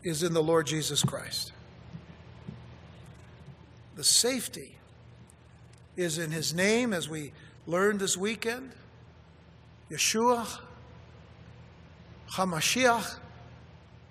[0.03, 1.53] is in the Lord Jesus Christ.
[3.97, 4.78] The safety
[5.99, 7.33] is in his name, as we
[7.67, 8.71] learned this weekend
[9.91, 10.47] Yeshua
[12.31, 13.17] Hamashiach,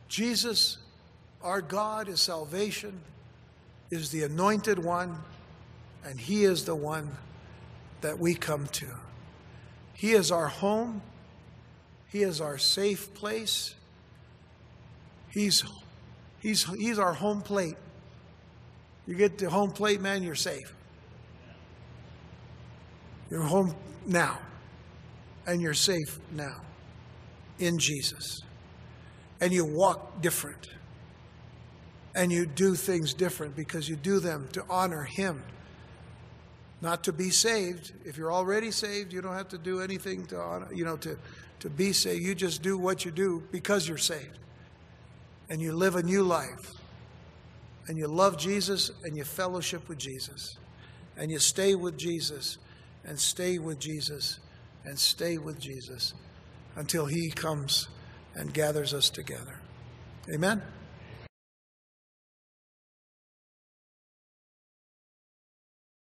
[0.10, 0.80] Jesus,
[1.42, 3.00] our God, is salvation,
[3.90, 5.18] is the anointed one,
[6.04, 7.10] and He is the one
[8.02, 8.88] that we come to.
[9.94, 11.02] He is our home,
[12.10, 13.76] He is our safe place.
[15.30, 15.64] He's,
[16.40, 17.78] he's, he's our home plate.
[19.06, 20.74] You get the home plate, man, you're safe.
[23.30, 23.76] You're home
[24.06, 24.40] now,
[25.46, 26.62] and you're safe now
[27.60, 28.42] in Jesus.
[29.42, 30.70] And you walk different.
[32.16, 35.44] And you do things different because you do them to honor Him,
[36.82, 37.92] not to be saved.
[38.06, 41.18] If you're already saved, you don't have to do anything to honor, you know, to,
[41.60, 42.24] to be saved.
[42.24, 44.40] You just do what you do because you're saved.
[45.50, 46.74] And you live a new life.
[47.88, 50.58] And you love Jesus and you fellowship with Jesus.
[51.18, 52.58] And you stay with Jesus
[53.08, 54.40] and stay with Jesus
[54.86, 56.14] and stay with Jesus
[56.76, 57.88] until He comes
[58.36, 59.60] and gathers us together.
[60.32, 60.62] Amen?